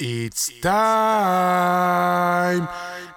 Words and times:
It's 0.00 0.52
time. 0.62 0.70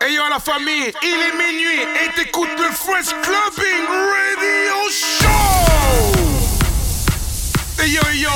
Hey 0.01 0.15
yo 0.15 0.27
la 0.31 0.39
famille, 0.39 0.91
il 1.03 1.19
est 1.27 1.37
minuit 1.37 1.81
et 1.81 2.09
t'écoutes 2.15 2.57
le 2.57 2.71
Fresh 2.73 3.13
Clubbing 3.21 3.85
Radio 3.87 4.89
Show. 4.89 5.27
Hey 7.79 7.91
yo 7.91 8.01
yo, 8.15 8.31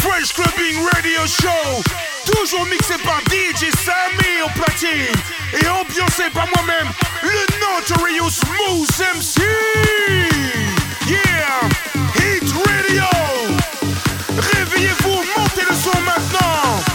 Fresh 0.00 0.32
Clubbing 0.32 0.82
Radio 0.94 1.26
Show. 1.26 1.82
Toujours 2.24 2.64
mixé 2.68 2.94
par 3.04 3.20
DJ 3.28 3.70
Sammy 3.84 4.40
au 4.46 4.48
platine 4.58 5.14
et 5.52 5.68
ambiancé 5.68 6.30
par 6.32 6.46
moi-même, 6.56 6.88
le 7.22 7.46
Notorious 7.60 8.30
Smooth 8.30 8.88
MC. 9.14 9.42
Yeah, 11.06 11.68
Hit 12.16 12.50
Radio. 12.66 13.04
Réveillez-vous, 14.54 15.22
montez 15.36 15.66
le 15.68 15.74
son 15.74 16.00
maintenant. 16.00 16.93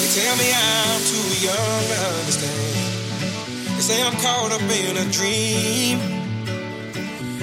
They 0.00 0.08
tell 0.20 0.36
me 0.36 0.48
I'm 0.52 1.00
too 1.10 1.28
young 1.46 1.82
to 1.90 1.96
understand. 2.18 3.76
They 3.76 3.82
say 3.88 4.02
I'm 4.02 4.16
caught 4.24 4.52
up 4.52 4.62
in 4.62 4.96
a 4.96 5.06
dream. 5.10 5.98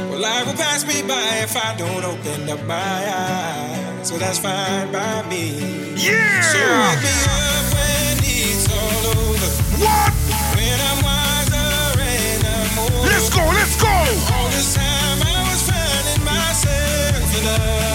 Well, 0.10 0.20
life 0.20 0.46
will 0.48 0.54
pass 0.54 0.86
me 0.88 1.02
by 1.08 1.28
if 1.44 1.56
I 1.56 1.76
don't 1.78 2.04
open 2.04 2.50
up 2.50 2.62
my 2.66 2.76
eyes. 2.76 4.08
So 4.08 4.18
that's 4.18 4.40
fine 4.40 4.92
by 4.92 5.24
me. 5.30 5.44
So 6.00 6.58
Yeah. 6.58 6.90
wake 6.90 7.04
me 7.04 7.16
up 7.28 7.66
when 7.76 8.18
it's 8.24 8.66
all 8.72 9.06
over. 9.20 9.50
What? 9.84 10.12
When 10.56 10.80
I'm 10.90 11.00
wiser 11.04 12.02
and 12.02 12.44
I'm 12.48 12.80
older. 12.80 13.10
Let's 13.12 13.30
go, 13.30 13.44
let's 13.60 13.76
go. 13.82 13.96
All 14.34 14.50
this 14.56 14.74
time 14.76 15.20
I 15.36 15.38
was 15.50 15.62
finding 15.70 16.24
myself 16.24 17.38
in 17.38 17.46
love. 17.46 17.89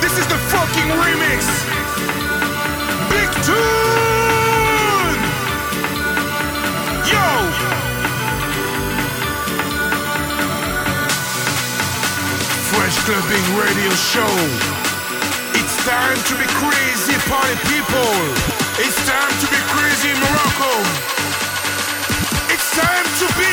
This 0.00 0.14
is 0.20 0.26
the 0.28 0.38
fucking 0.54 0.88
remix. 1.02 1.42
Big 3.10 3.30
tune. 3.42 5.18
Yo. 7.10 7.26
Fresh 12.70 12.98
Clubbing 13.02 13.46
Radio 13.58 13.90
Show. 13.98 14.34
It's 15.58 15.76
time 15.84 16.18
to 16.30 16.34
be 16.38 16.46
crazy, 16.54 17.18
party 17.26 17.58
people. 17.66 18.14
It's 18.78 18.98
time 19.10 19.34
to 19.42 19.46
be 19.50 19.60
crazy 19.74 20.14
Morocco. 20.22 20.70
It's 22.54 22.70
time 22.76 23.06
to 23.22 23.26
be 23.34 23.47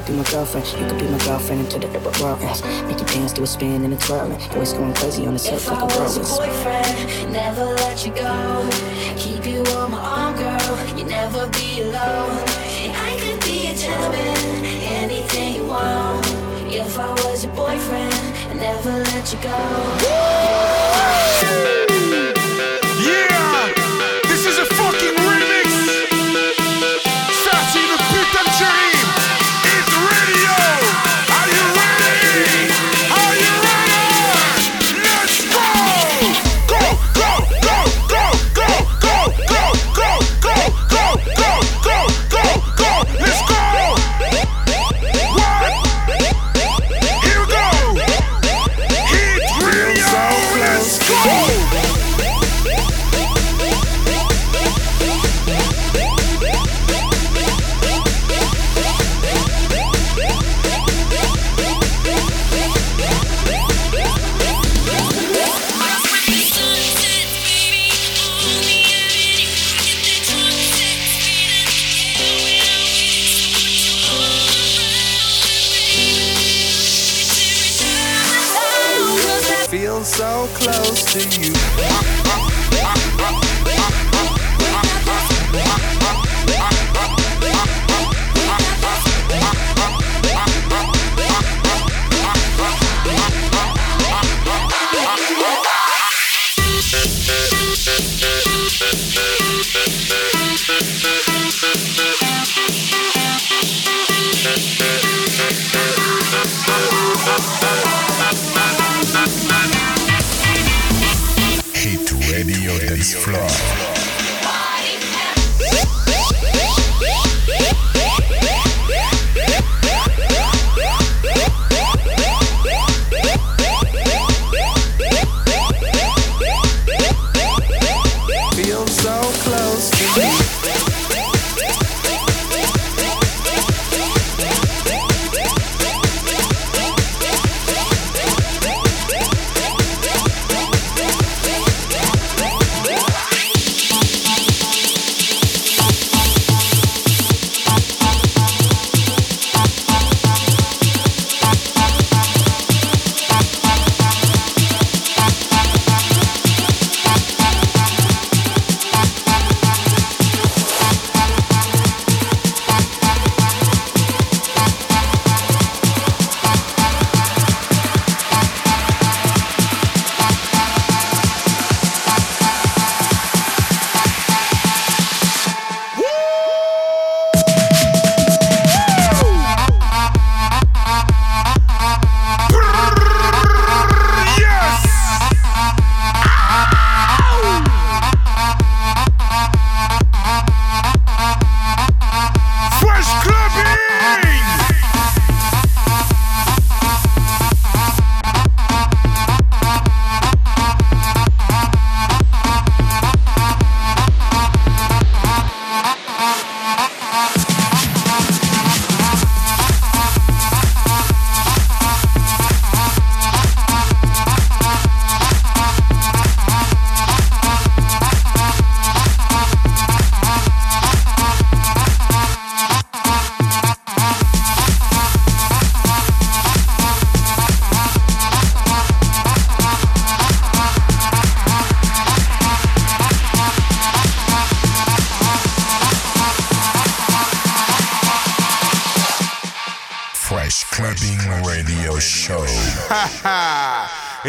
could 0.00 0.12
be 0.12 0.18
my 0.18 0.24
girlfriend. 0.30 0.66
You 0.66 0.86
could 0.88 0.98
be 0.98 1.08
my 1.08 1.18
girlfriend 1.18 1.60
until 1.62 1.80
the 1.80 1.88
ever 1.96 2.10
world 2.22 2.40
ends. 2.42 2.62
Make 2.62 2.98
your 2.98 3.06
dance, 3.08 3.32
do 3.32 3.42
a 3.42 3.46
spin 3.46 3.84
and 3.84 3.92
a 3.94 3.96
twirl. 3.96 4.28
Boys 4.54 4.72
going 4.72 4.94
crazy 4.94 5.26
on 5.26 5.34
the 5.34 5.38
surf 5.38 5.68
like 5.68 5.80
a 5.80 5.86
whirlwind. 5.86 6.10
If 6.10 6.16
I 6.16 6.18
was 6.20 6.30
a 6.30 6.36
boyfriend, 6.36 7.32
never 7.32 7.64
let 7.64 8.06
you 8.06 8.12
go. 8.12 8.68
Keep 9.16 9.46
you 9.46 9.62
on 9.76 9.90
my 9.90 9.98
arm, 9.98 10.36
girl. 10.36 10.98
You 10.98 11.04
never 11.04 11.46
be 11.48 11.82
alone. 11.82 12.44
I 13.06 13.16
could 13.20 13.40
be 13.44 13.68
a 13.68 13.74
gentleman, 13.74 14.64
anything 14.64 15.54
you 15.56 15.66
want. 15.66 16.26
If 16.72 16.98
I 16.98 17.10
was 17.24 17.44
your 17.44 17.54
boyfriend, 17.54 18.14
never 18.56 18.90
let 18.90 19.32
you 19.32 19.38
go. 19.42 19.56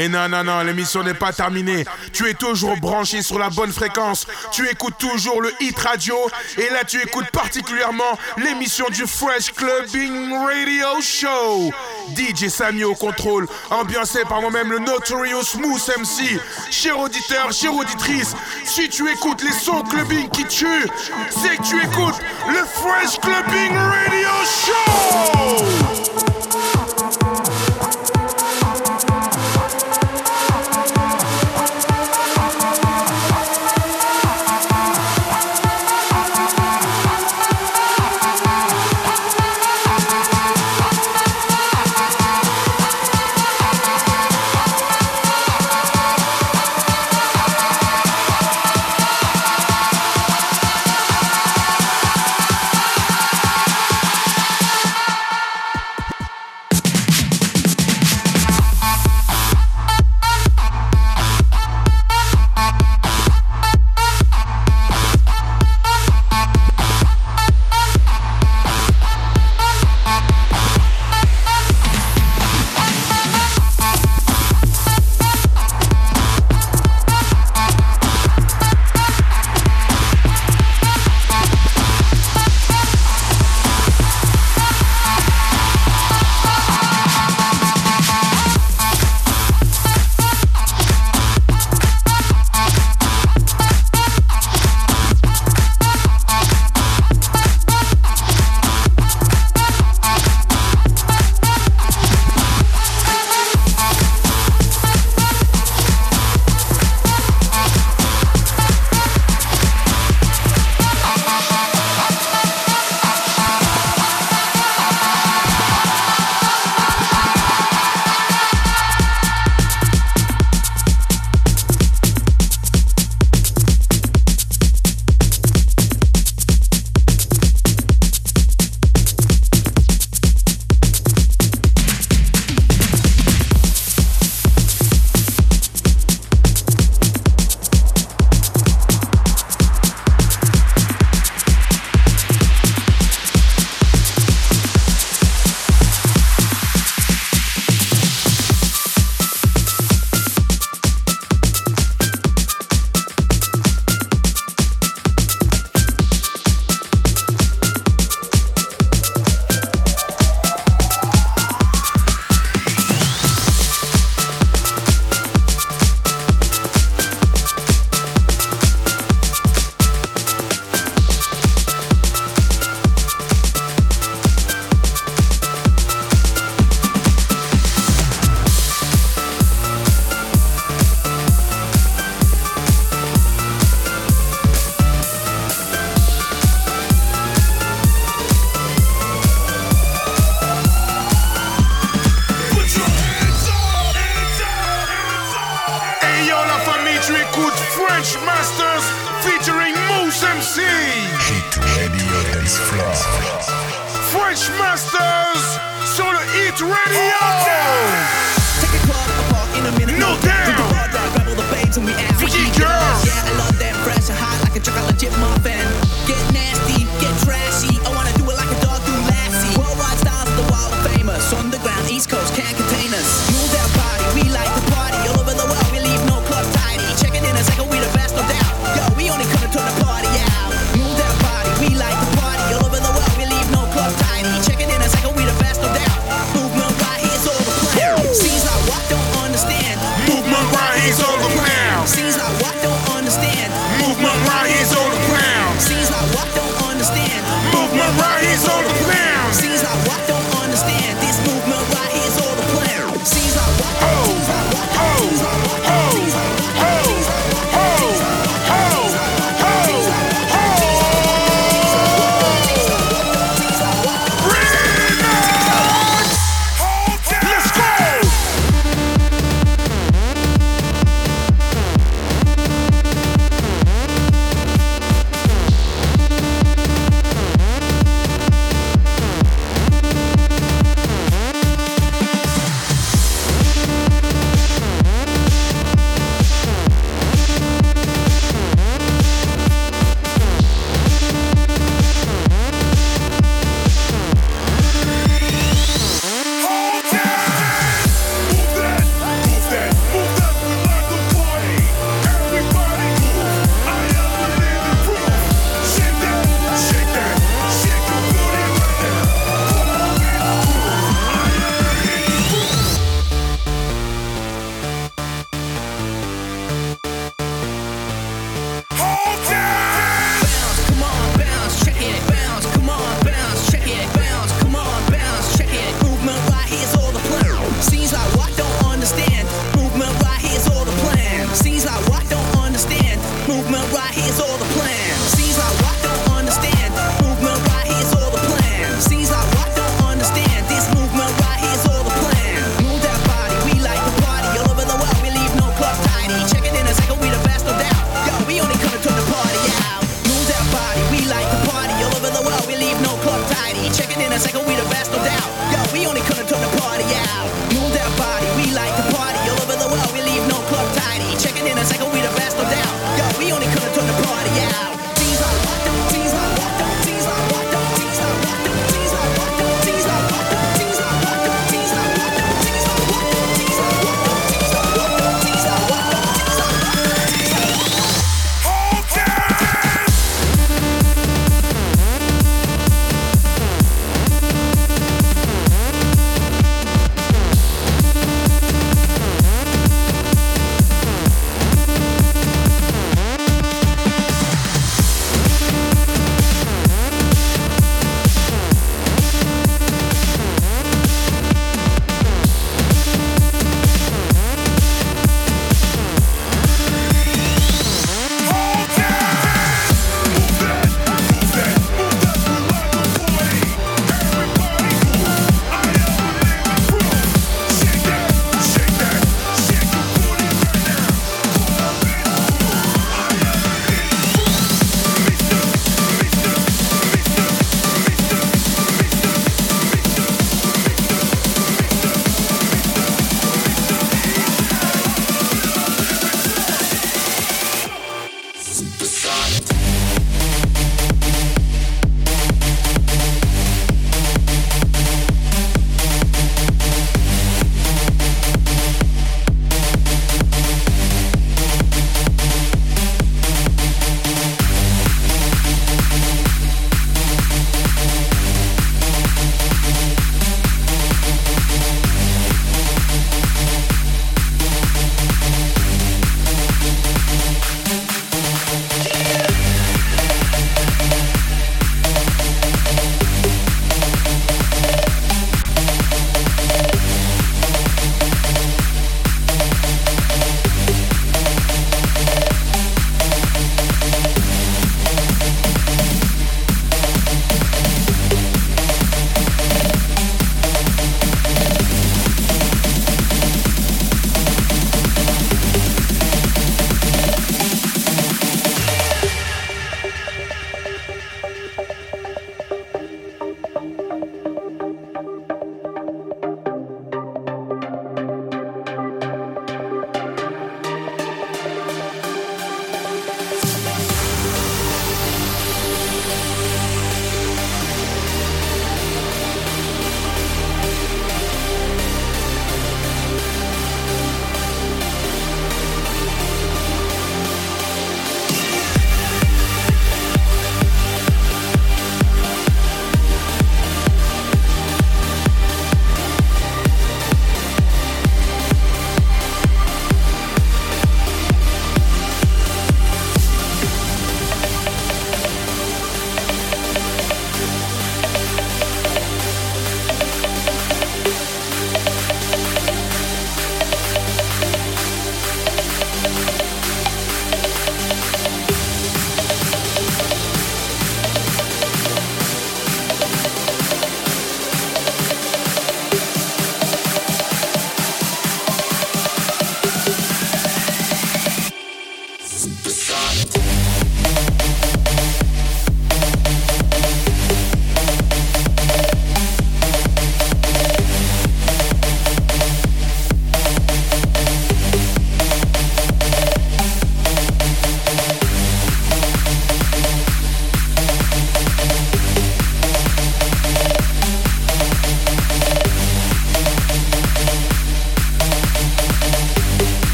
Et 0.00 0.08
non, 0.08 0.30
non, 0.30 0.42
non, 0.42 0.62
l'émission 0.62 1.02
n'est 1.02 1.12
pas 1.12 1.30
terminée. 1.30 1.84
Tu 2.14 2.26
es 2.26 2.32
toujours 2.32 2.74
branché 2.78 3.20
sur 3.20 3.38
la 3.38 3.50
bonne 3.50 3.70
fréquence. 3.70 4.26
Tu 4.50 4.66
écoutes 4.66 4.96
toujours 4.96 5.42
le 5.42 5.52
Hit 5.60 5.78
Radio. 5.78 6.16
Et 6.56 6.70
là, 6.70 6.84
tu 6.86 6.98
écoutes 7.02 7.30
particulièrement 7.30 8.18
l'émission 8.38 8.86
du 8.88 9.06
Fresh 9.06 9.52
Clubbing 9.52 10.32
Radio 10.32 11.02
Show. 11.02 11.70
DJ 12.16 12.48
Samy 12.48 12.82
au 12.82 12.94
contrôle, 12.94 13.46
ambiancé 13.68 14.20
par 14.26 14.40
moi-même 14.40 14.70
le 14.70 14.78
Notorious 14.78 15.42
Smooth 15.42 15.82
MC. 15.98 16.40
Cher 16.70 16.98
auditeur, 16.98 17.52
chère 17.52 17.74
auditrice, 17.74 18.34
si 18.64 18.88
tu 18.88 19.06
écoutes 19.10 19.42
les 19.42 19.52
sons 19.52 19.82
clubbing 19.82 20.30
qui 20.30 20.46
tuent, 20.46 20.88
c'est 21.28 21.58
que 21.58 21.62
tu 21.62 21.76
écoutes 21.76 22.18
le 22.48 22.64
Fresh 22.64 23.20
Clubbing 23.20 23.76
Radio 23.76 24.28
Show. 24.64 26.09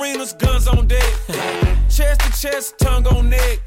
Arenas, 0.00 0.32
guns 0.34 0.68
on 0.68 0.86
deck. 0.86 1.02
chest 1.88 2.20
to 2.20 2.40
chest, 2.40 2.78
tongue 2.78 3.06
on 3.08 3.30
neck. 3.30 3.58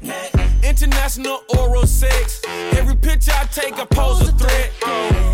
International 0.62 1.42
oral 1.58 1.86
sex. 1.86 2.40
Every 2.72 2.96
picture 2.96 3.32
I 3.34 3.44
take, 3.46 3.74
I 3.74 3.84
pose 3.84 4.28
a 4.28 4.32
threat. 4.32 4.70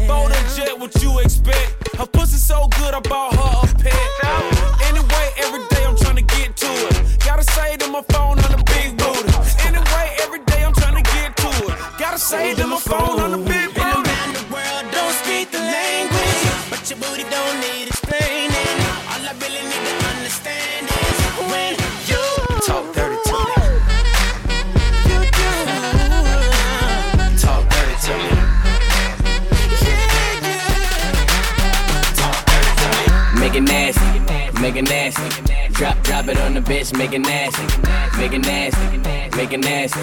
Bold 0.08 0.32
and 0.32 0.56
jet, 0.56 0.78
what 0.78 1.00
you 1.02 1.18
expect? 1.20 1.96
Her 1.96 2.06
pussy 2.06 2.38
so 2.38 2.68
good, 2.78 2.94
I 2.94 3.00
bought 3.00 3.34
her 3.34 3.70
a 3.70 3.74
pet. 3.82 4.37
It 34.78 34.84
nasty. 34.84 35.42
Drop, 35.72 36.00
drop 36.02 36.28
it 36.28 36.38
on 36.38 36.54
the 36.54 36.60
bitch, 36.60 36.96
make 36.96 37.12
it 37.12 37.20
nasty, 37.20 37.62
make 38.18 38.32
it 38.32 38.40
nasty, 38.40 38.98
make 39.36 39.52
it 39.52 39.60
nasty. 39.60 40.00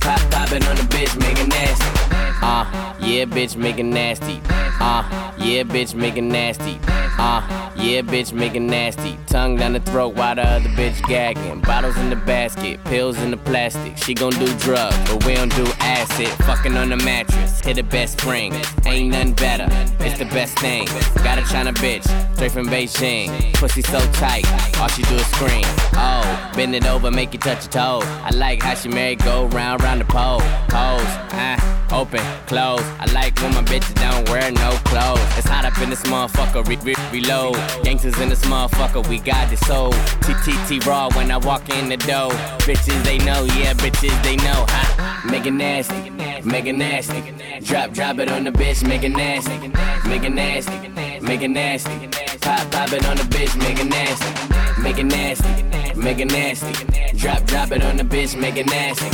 Pop, 0.00 0.20
pop 0.30 0.52
it 0.52 0.66
on 0.66 0.76
the 0.76 0.82
bitch, 0.82 1.18
make 1.18 1.38
it 1.38 1.48
nasty. 1.48 2.07
Uh, 2.40 2.94
yeah, 3.00 3.24
bitch, 3.24 3.56
make 3.56 3.78
it 3.78 3.84
nasty. 3.84 4.40
Uh, 4.80 5.32
yeah, 5.38 5.62
bitch, 5.62 5.94
make 5.94 6.16
it 6.16 6.22
nasty. 6.22 6.78
Uh, 7.20 7.42
yeah, 7.76 8.00
bitch, 8.00 8.32
make 8.32 8.54
it 8.54 8.60
nasty. 8.60 9.18
Tongue 9.26 9.56
down 9.56 9.72
the 9.72 9.80
throat 9.80 10.14
while 10.14 10.36
the 10.36 10.46
other 10.46 10.68
bitch 10.70 11.02
gagging. 11.08 11.60
Bottles 11.62 11.96
in 11.96 12.10
the 12.10 12.16
basket, 12.16 12.82
pills 12.84 13.18
in 13.18 13.32
the 13.32 13.36
plastic. 13.36 13.96
She 13.96 14.14
gon' 14.14 14.30
do 14.32 14.46
drugs, 14.58 14.96
but 15.10 15.24
we 15.26 15.34
don't 15.34 15.54
do 15.56 15.66
acid. 15.80 16.28
Fucking 16.44 16.76
on 16.76 16.90
the 16.90 16.96
mattress, 16.98 17.60
hit 17.60 17.76
the 17.76 17.82
best 17.82 18.20
spring. 18.20 18.52
Ain't 18.86 19.10
nothing 19.10 19.34
better, 19.34 19.66
it's 20.00 20.18
the 20.18 20.26
best 20.26 20.58
thing. 20.58 20.86
Got 21.24 21.38
a 21.38 21.42
China 21.42 21.72
bitch, 21.72 22.04
straight 22.34 22.52
from 22.52 22.68
Beijing. 22.68 23.54
Pussy 23.54 23.82
so 23.82 23.98
tight, 24.12 24.46
all 24.78 24.88
she 24.88 25.02
do 25.02 25.14
is 25.16 25.26
scream. 25.26 25.64
Oh, 25.94 26.52
bend 26.54 26.74
it 26.74 26.86
over, 26.86 27.10
make 27.10 27.32
you 27.32 27.40
touch 27.40 27.64
your 27.64 27.72
toe. 27.72 28.00
I 28.04 28.30
like 28.34 28.62
how 28.62 28.74
she 28.74 28.88
married, 28.88 29.24
go 29.24 29.46
round, 29.46 29.82
round 29.82 30.00
the 30.00 30.04
pole. 30.04 30.40
Pose, 30.68 31.02
ah, 31.34 31.77
open, 31.92 32.20
close. 32.46 32.82
I 32.98 33.06
like 33.12 33.40
when 33.40 33.54
my 33.54 33.62
bitches 33.62 33.94
don't 33.94 34.28
wear 34.28 34.50
no 34.52 34.70
clothes. 34.84 35.20
It's 35.38 35.48
hot 35.48 35.64
up 35.64 35.78
in 35.80 35.90
this 35.90 36.02
motherfucker, 36.02 36.66
re- 36.66 36.78
re- 36.82 36.94
reload. 37.12 37.56
Gangsters 37.84 38.18
in 38.20 38.28
this 38.28 38.44
motherfucker, 38.44 39.06
we 39.08 39.18
got 39.18 39.48
this 39.50 39.60
soul. 39.60 39.92
TTT 40.24 40.84
raw 40.86 41.08
when 41.14 41.30
I 41.30 41.38
walk 41.38 41.68
in 41.70 41.88
the 41.88 41.96
door. 41.96 42.30
Bitches 42.66 43.02
they 43.04 43.18
know, 43.18 43.44
yeah, 43.56 43.74
bitches 43.74 44.22
they 44.22 44.36
know. 44.36 44.64
Ha, 44.68 45.24
make 45.30 45.46
it 45.46 45.52
nasty, 45.52 46.10
make 46.44 46.66
it 46.66 46.76
nasty. 46.76 47.22
Drop, 47.60 47.92
drop 47.92 48.18
it 48.18 48.28
on 48.28 48.44
the 48.44 48.50
bitch, 48.50 48.86
make 48.86 49.02
it 49.02 49.10
nasty, 49.10 49.68
make 50.08 50.22
it 50.24 50.30
nasty, 50.30 50.88
make 51.20 51.42
it 51.42 51.48
nasty. 51.48 52.08
Pop, 52.40 52.70
pop 52.70 52.92
it 52.92 53.06
on 53.06 53.16
the 53.16 53.24
bitch, 53.24 53.56
make 53.58 53.78
it 53.78 53.86
nasty, 53.86 54.82
make 54.82 54.98
it 54.98 55.04
nasty, 55.04 55.62
make 55.94 56.18
it 56.18 56.30
nasty. 56.30 57.16
Drop, 57.16 57.44
drop 57.44 57.72
it 57.72 57.82
on 57.82 57.96
the 57.96 58.04
bitch, 58.04 58.38
make 58.40 58.56
it 58.56 58.66
nasty, 58.66 59.06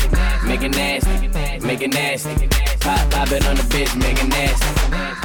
make 0.47 0.63
it 0.63 0.71
nasty, 0.71 1.29
make 1.67 1.81
it 1.81 1.93
nasty. 1.93 2.74
Pop, 2.85 3.11
pop 3.11 3.33
it 3.33 3.47
on 3.47 3.57
the 3.57 3.63
bitch, 3.63 3.97
make 3.97 4.23
it 4.23 4.29
nasty. 4.29 4.67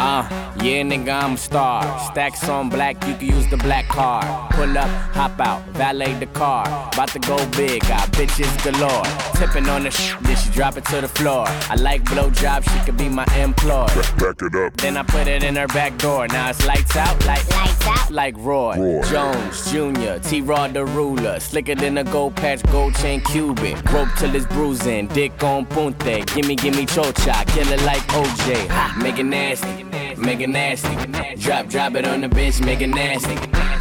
Uh, 0.01 0.24
yeah, 0.64 0.82
nigga, 0.82 1.24
I'm 1.24 1.34
a 1.34 1.38
star. 1.38 1.82
Stacks 2.12 2.47
on 2.47 2.70
black, 2.70 2.95
you 3.05 3.14
can 3.16 3.28
use 3.28 3.47
the 3.49 3.57
black 3.57 3.86
card. 3.89 4.26
Pull 4.51 4.78
up, 4.78 4.88
hop 5.14 5.38
out, 5.41 5.62
valet 5.72 6.14
the 6.14 6.26
car. 6.28 6.64
About 6.93 7.10
to 7.10 7.20
go 7.20 7.36
big, 7.57 7.82
got 7.82 8.10
bitches 8.12 8.53
galore. 8.64 9.03
Tipping 9.36 9.68
on 9.68 9.84
the 9.84 9.91
sh, 9.91 10.16
then 10.22 10.38
she 10.38 10.49
drop 10.51 10.78
it 10.78 10.86
to 10.86 11.01
the 11.01 11.10
floor. 11.10 11.43
I 11.70 11.76
like 11.76 12.03
blowjobs, 12.05 12.64
she 12.72 12.86
could 12.86 12.95
be 12.97 13.10
my 13.10 13.26
employee. 13.36 13.88
Back 14.18 14.41
it 14.41 14.55
up. 14.55 14.78
Then 14.78 14.95
I 14.95 15.03
put 15.03 15.28
it 15.28 15.43
in 15.43 15.57
her 15.57 15.68
back 15.68 15.97
door. 15.97 16.28
Now 16.30 16.49
it's 16.49 16.66
lights 16.66 16.95
out, 16.95 17.26
like 17.26 17.45
Lights 17.49 17.88
out. 17.88 18.12
like 18.12 18.36
Roy, 18.38 18.78
Roy. 18.78 19.03
Jones 19.03 19.70
Jr., 19.70 20.18
T-Raw 20.30 20.68
the 20.70 20.86
ruler, 20.86 21.41
slicker 21.41 21.76
than 21.76 21.97
a 21.97 22.05
gold 22.05 22.38
patch, 22.38 22.64
gold 22.72 22.95
chain 22.95 23.20
Cuban, 23.22 23.76
rope 23.91 24.10
till 24.18 24.34
it's 24.34 24.45
bruising, 24.45 25.07
dick 25.07 25.43
on 25.43 25.66
punte, 25.66 26.26
gimme 26.34 26.55
gimme 26.55 26.86
chocha, 26.86 27.45
kill 27.53 27.71
it 27.71 27.81
like 27.83 28.01
OJ, 28.09 29.01
make 29.01 29.19
it 29.19 29.23
nasty, 29.23 29.83
make 30.15 30.39
it 30.39 30.49
nasty, 30.49 30.95
drop 31.37 31.67
drop 31.67 31.95
it 31.95 32.07
on 32.07 32.21
the 32.21 32.27
bitch, 32.27 32.63
make 32.63 32.81
it 32.81 32.87
nasty, 32.87 33.35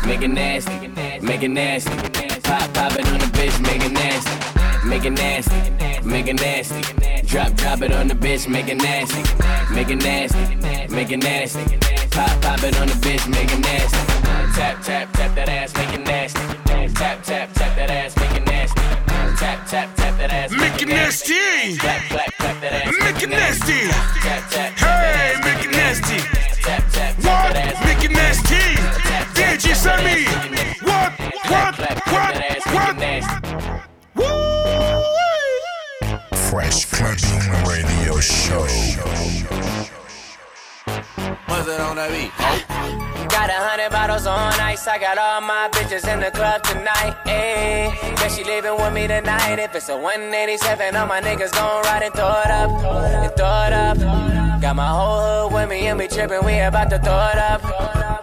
make 0.06 0.22
it 0.22 0.28
nasty, 0.28 0.88
make 1.20 1.42
it 1.42 1.48
nasty, 1.48 1.90
pop 2.42 2.72
pop 2.74 2.92
it 2.92 3.06
on 3.06 3.18
the 3.18 3.30
bitch, 3.36 3.60
make 3.60 3.82
it 3.84 3.92
nasty, 3.92 4.88
make 4.88 5.04
it 5.04 5.10
nasty, 5.10 5.60
make 6.04 6.26
it 6.26 6.40
nasty, 6.40 6.80
drop 7.26 7.52
drop 7.54 7.82
it 7.82 7.92
on 7.92 8.08
the 8.08 8.14
bitch, 8.14 8.48
make 8.48 8.68
it 8.68 8.76
nasty, 8.76 9.22
make 9.74 9.90
it 9.90 10.02
nasty, 10.02 10.88
make 10.94 11.10
it 11.10 11.22
nasty. 11.22 11.78
Pop, 12.10 12.40
pop 12.42 12.62
it 12.64 12.76
on 12.80 12.88
the 12.88 12.94
bitch, 12.94 13.28
make 13.28 13.52
it 13.52 13.60
nasty. 13.60 13.98
Tap, 14.56 14.82
tap, 14.82 15.12
tap 15.12 15.34
that 15.36 15.48
ass, 15.48 15.72
make 15.74 15.94
it 15.94 16.04
nasty. 16.04 16.40
Tap, 16.94 17.22
tap, 17.22 17.52
tap 17.52 17.76
that 17.76 17.90
ass, 17.90 18.16
make 18.16 18.32
it 18.32 18.44
nasty. 18.44 18.80
Tap, 19.36 19.66
tap, 19.68 19.94
tap 19.94 20.07
that 20.18 20.30
ass, 20.32 20.50
Make 20.50 20.82
it 20.82 20.88
nasty. 20.88 21.34
Make 23.00 23.22
it 23.22 23.28
nasty. 23.30 23.88
Hey, 24.76 25.34
make 25.44 25.64
it 25.64 25.70
nasty. 25.70 26.18
What? 26.18 27.54
that 27.54 27.56
ass, 27.56 27.84
Make 27.84 28.04
it 28.04 28.10
nasty. 28.12 28.62
DJ 29.34 29.74
Sammy. 29.74 30.24
What? 30.82 31.12
What? 31.18 31.74
clap, 31.74 31.74
clap 31.76 32.06
What? 32.06 32.34
that 32.34 32.44
ass, 32.50 32.66
make 32.66 32.74
it 32.74 32.74
What? 32.74 32.96
nasty. 32.98 33.36
Woo! 34.14 34.24
Fresh 36.50 36.84
Clubbing 36.86 37.46
Radio 37.68 38.20
Show. 38.20 38.66
What's 41.46 41.68
it 41.68 41.80
on 41.80 41.96
that 41.96 42.10
beat? 42.10 43.07
Got 43.29 43.51
a 43.51 43.59
hundred 43.68 43.91
bottles 43.91 44.26
on 44.26 44.53
ice. 44.61 44.87
I 44.87 44.99
got 44.99 45.18
all 45.18 45.41
my 45.41 45.68
bitches 45.72 46.07
in 46.12 46.20
the 46.20 46.31
club 46.31 46.62
tonight. 46.62 47.14
Ayy, 47.24 47.91
guess 48.16 48.37
she 48.37 48.45
leaving 48.45 48.76
with 48.76 48.93
me 48.93 49.07
tonight. 49.07 49.59
If 49.59 49.74
it's 49.74 49.89
a 49.89 49.97
187, 49.97 50.97
all 50.97 51.07
my 51.07 51.20
niggas 51.20 51.53
gon' 51.53 51.83
ride 51.85 52.03
and 52.03 52.14
throw 52.14 52.29
it 52.45 52.51
up. 52.51 52.70
And 52.70 53.33
throw 53.37 53.66
it 53.66 53.72
up. 53.72 54.61
Got 54.61 54.76
my 54.76 54.89
whole 54.89 55.49
hood 55.49 55.55
with 55.55 55.68
me 55.68 55.87
and 55.87 55.99
we 55.99 56.09
trippin'. 56.09 56.45
We 56.45 56.59
about 56.59 56.91
to 56.91 56.99
throw 56.99 57.29
it 57.29 57.39
up. 57.39 57.62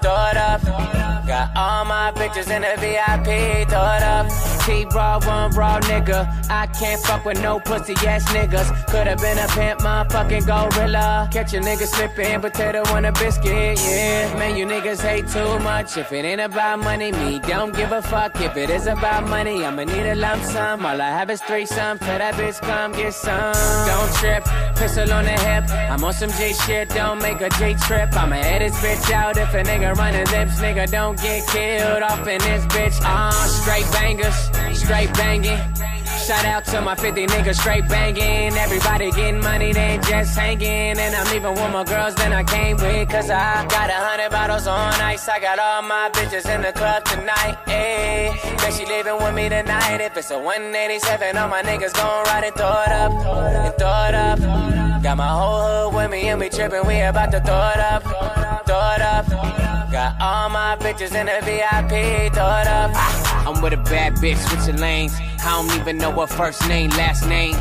Throw 0.01 0.29
it 0.31 0.37
up. 0.37 1.24
Got 1.35 1.57
all 1.57 1.83
my 1.83 2.13
bitches 2.13 2.49
in 2.49 2.61
the 2.61 2.75
VIP, 2.79 3.27
it 3.27 3.73
up. 3.73 4.27
T-Raw, 4.65 5.19
one 5.27 5.51
raw 5.51 5.81
nigga. 5.81 6.21
I 6.49 6.65
can't 6.67 7.01
fuck 7.01 7.25
with 7.25 7.41
no 7.41 7.59
pussy 7.59 7.93
ass 8.07 8.23
niggas. 8.31 8.69
Could've 8.87 9.19
been 9.19 9.37
a 9.37 9.47
pimp, 9.49 9.81
motherfucking 9.81 10.45
gorilla. 10.47 11.27
Catch 11.33 11.53
a 11.53 11.59
nigga 11.59 11.85
slipping, 11.87 12.39
potato 12.39 12.83
on 12.93 13.03
a 13.03 13.11
biscuit, 13.11 13.77
yeah. 13.81 14.33
Man, 14.39 14.55
you 14.55 14.65
niggas 14.65 15.01
hate 15.01 15.27
too 15.27 15.59
much. 15.59 15.97
If 15.97 16.13
it 16.13 16.23
ain't 16.23 16.39
about 16.39 16.79
money, 16.79 17.11
me 17.11 17.39
don't 17.39 17.75
give 17.75 17.91
a 17.91 18.01
fuck. 18.01 18.39
If 18.39 18.55
it 18.55 18.69
is 18.69 18.87
about 18.87 19.27
money, 19.27 19.65
I'ma 19.65 19.83
need 19.83 20.07
a 20.07 20.15
lump 20.15 20.41
sum. 20.41 20.85
All 20.85 21.01
I 21.01 21.09
have 21.09 21.29
is 21.29 21.41
three 21.41 21.65
some. 21.65 21.99
Tell 21.99 22.17
that 22.17 22.35
bitch 22.35 22.61
come 22.61 22.93
get 22.93 23.13
some. 23.13 23.53
Don't 23.85 24.11
trip, 24.15 24.43
pistol 24.77 25.11
on 25.11 25.25
the 25.25 25.37
hip. 25.47 25.69
I'm 25.91 26.01
on 26.01 26.13
some 26.13 26.31
J 26.31 26.53
shit, 26.53 26.89
don't 26.89 27.21
make 27.21 27.41
a 27.41 27.49
J 27.59 27.73
trip. 27.73 28.15
I'ma 28.15 28.37
head 28.37 28.61
this 28.61 28.75
bitch 28.77 29.11
out 29.11 29.35
if 29.35 29.53
a 29.53 29.63
nigga 29.63 29.93
run 29.95 30.13
running 30.13 30.31
lips, 30.31 30.59
nigga 30.59 30.89
don't 30.89 31.19
get 31.25 31.47
killed 31.47 32.03
off 32.03 32.27
in 32.27 32.39
this 32.39 32.65
bitch. 32.73 32.97
Uh, 33.03 33.31
straight 33.31 33.87
bangers, 33.91 34.37
straight 34.77 35.11
banging. 35.13 35.59
Shout 36.25 36.45
out 36.45 36.65
to 36.65 36.81
my 36.81 36.95
50 36.95 37.27
niggas 37.27 37.59
straight 37.59 37.87
banging. 37.87 38.53
Everybody 38.57 39.11
getting 39.11 39.41
money, 39.41 39.73
they 39.73 39.99
just 40.09 40.37
hanging. 40.37 40.97
And 40.97 41.15
I'm 41.15 41.27
leaving 41.31 41.53
with 41.53 41.71
more 41.71 41.83
girls 41.83 42.15
than 42.15 42.33
I 42.33 42.43
came 42.43 42.77
with. 42.77 43.09
Cause 43.09 43.29
I 43.29 43.65
got 43.67 43.89
a 43.89 43.99
hundred 44.07 44.31
bottles 44.31 44.65
on 44.65 44.93
ice. 45.01 45.27
I 45.27 45.39
got 45.39 45.59
all 45.59 45.81
my 45.83 46.09
bitches 46.13 46.47
in 46.53 46.61
the 46.61 46.71
club 46.71 47.03
tonight. 47.05 47.57
Ayy, 47.67 48.33
guess 48.59 48.79
she 48.79 48.85
leaving 48.85 49.17
with 49.17 49.35
me 49.35 49.49
tonight. 49.49 50.01
If 50.01 50.17
it's 50.17 50.31
a 50.31 50.39
187, 50.39 51.37
all 51.37 51.49
my 51.49 51.61
niggas 51.61 51.93
gon' 51.93 52.23
ride 52.25 52.43
and 52.45 52.55
throw 52.55 52.81
it 52.87 52.93
up. 53.03 53.11
And 53.11 53.75
throw 53.77 54.05
it 54.09 54.15
up. 54.15 55.03
Got 55.03 55.17
my 55.17 55.27
whole 55.27 55.91
hood 55.91 55.95
with 55.95 56.09
me 56.09 56.29
and 56.29 56.39
we 56.39 56.49
trippin'. 56.49 56.87
We 56.87 57.01
about 57.01 57.31
to 57.31 57.39
throw 57.41 57.69
it 57.75 57.79
up. 57.79 58.03
Throw 58.65 58.93
it 58.95 59.01
up. 59.01 59.74
Got 59.95 60.19
all 60.19 60.49
my 60.49 60.75
bitches 60.75 61.15
in 61.15 61.27
the 61.27 61.39
VIP, 61.45 62.33
throw 62.33 62.59
it 62.59 62.67
up. 62.67 62.91
I'm 63.47 63.61
with 63.61 63.71
a 63.71 63.77
bad 63.77 64.15
bitch, 64.15 64.35
switching 64.49 64.81
lanes. 64.81 65.13
I 65.39 65.55
don't 65.55 65.79
even 65.79 65.97
know 65.97 66.11
her 66.11 66.27
first 66.27 66.67
name, 66.67 66.89
last 66.89 67.25
name. 67.29 67.55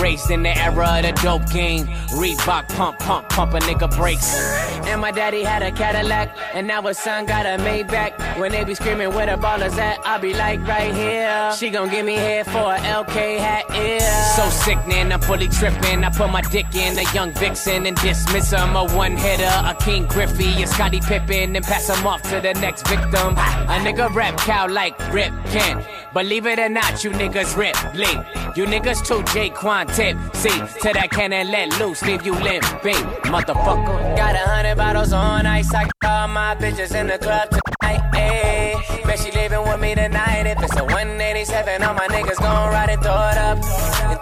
Raised 0.00 0.30
in 0.30 0.42
the 0.42 0.56
era 0.56 0.88
of 0.96 1.02
the 1.02 1.12
dope 1.22 1.46
game. 1.50 1.86
Reebok 2.16 2.66
pump, 2.70 2.98
pump, 2.98 3.28
pump 3.28 3.52
a 3.52 3.58
nigga 3.58 3.94
brakes. 3.94 4.65
And 4.86 5.00
my 5.00 5.10
daddy 5.10 5.42
had 5.42 5.62
a 5.62 5.72
Cadillac, 5.72 6.34
and 6.54 6.66
now 6.66 6.80
his 6.82 6.98
son 6.98 7.26
got 7.26 7.44
a 7.44 7.62
Maybach. 7.62 8.38
When 8.38 8.52
they 8.52 8.64
be 8.64 8.74
screaming 8.74 9.12
where 9.14 9.26
the 9.26 9.40
ballers 9.40 9.76
at, 9.78 9.98
I 10.06 10.18
be 10.18 10.32
like 10.34 10.60
right 10.66 10.94
here. 10.94 11.52
She 11.56 11.70
gon' 11.70 11.88
give 11.88 12.06
me 12.06 12.14
head 12.14 12.46
for 12.46 12.72
a 12.74 12.78
LK 12.78 13.38
hat, 13.38 13.64
yeah. 13.70 14.36
So 14.36 14.48
sickening, 14.48 15.12
I'm 15.12 15.20
fully 15.20 15.48
tripping. 15.48 16.04
I 16.04 16.10
put 16.10 16.30
my 16.30 16.42
dick 16.42 16.74
in 16.74 16.98
a 16.98 17.12
young 17.12 17.32
vixen 17.32 17.86
and 17.86 17.96
dismiss 17.96 18.52
him. 18.52 18.76
A 18.76 18.84
one 18.84 19.16
hitter, 19.16 19.44
a 19.44 19.74
Ken 19.80 20.06
Griffey, 20.06 20.62
a 20.62 20.66
Scottie 20.66 21.00
Pippen, 21.00 21.56
and 21.56 21.64
pass 21.64 21.88
him 21.88 22.06
off 22.06 22.22
to 22.30 22.40
the 22.40 22.54
next 22.54 22.86
victim. 22.86 23.36
A 23.36 23.78
nigga 23.80 24.14
rap 24.14 24.36
cow 24.38 24.68
like 24.68 24.96
Rip 25.12 25.32
Kent. 25.46 25.84
Believe 26.12 26.46
it 26.46 26.58
or 26.58 26.68
not, 26.68 27.04
you 27.04 27.10
niggas 27.10 27.56
rip, 27.56 27.76
blink. 27.92 28.24
You 28.56 28.64
niggas 28.64 29.06
too 29.06 29.22
J-Quan 29.32 29.86
tip. 29.88 30.16
See, 30.34 30.48
to 30.50 30.92
that 30.94 31.10
cannon 31.10 31.50
let 31.50 31.78
loose, 31.78 32.02
leave 32.02 32.24
you 32.24 32.32
limping, 32.32 33.04
motherfucker. 33.32 34.16
Got 34.16 34.34
a 34.34 34.38
hundred 34.38 34.76
bottles 34.76 35.12
on 35.12 35.44
ice. 35.46 35.72
I 35.74 35.88
got 36.00 36.10
all 36.10 36.28
my 36.28 36.54
bitches 36.56 36.94
in 36.94 37.08
the 37.08 37.18
club 37.18 37.50
tonight. 37.50 38.00
Ayy, 38.14 39.04
bet 39.04 39.18
she 39.18 39.30
leaving 39.32 39.62
with 39.62 39.80
me 39.80 39.94
tonight. 39.94 40.46
If 40.46 40.62
it's 40.62 40.76
a 40.76 40.84
187, 40.84 41.82
all 41.82 41.94
my 41.94 42.06
niggas 42.08 42.38
gon' 42.38 42.70
ride 42.70 42.90
and 42.90 43.02
throw 43.02 43.12
it 43.12 43.38
up. 43.38 43.58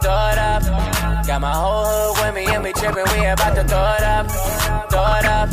Throw 0.03 0.29
it 0.33 0.39
up. 0.39 0.63
Got 1.27 1.41
my 1.41 1.53
whole 1.53 2.15
hood 2.15 2.27
with 2.27 2.35
me 2.35 2.53
and 2.53 2.63
we 2.65 2.73
trippin'. 2.73 3.05
We 3.13 3.27
about 3.27 3.55
to 3.55 3.65
throw 3.65 3.95
it 3.95 4.03
up. 4.03 4.27
Throw 4.91 5.15
it 5.19 5.25
up. 5.25 5.51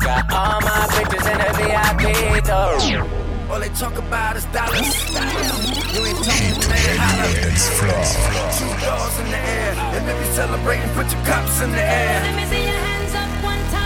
Got 0.00 0.32
all 0.32 0.60
my 0.60 0.86
bitches 0.94 1.26
in 1.30 1.38
the 1.38 1.50
VIP. 1.58 2.44
Throw 2.44 2.76
it. 2.76 3.31
All 3.52 3.60
they 3.60 3.68
talk 3.68 3.98
about 3.98 4.34
is 4.34 4.46
dollars. 4.46 5.12
You 5.92 6.06
ain't 6.06 6.24
talking 6.24 6.56
to 6.56 6.68
man, 6.70 6.96
holla. 6.96 7.28
Two 8.56 8.72
doors 8.80 9.18
in 9.20 9.26
the 9.30 9.36
air, 9.36 9.74
and 9.92 10.08
if 10.08 10.26
you 10.26 10.32
celebrating, 10.32 10.88
put 10.94 11.12
your 11.12 11.22
cups 11.26 11.60
in 11.60 11.70
the 11.70 11.82
air. 11.82 12.22
Let 12.22 12.34
me 12.34 12.44
see 12.46 12.64
your 12.64 12.80
hands 12.80 13.14
up 13.14 13.44
one 13.44 13.60
time. 13.70 13.81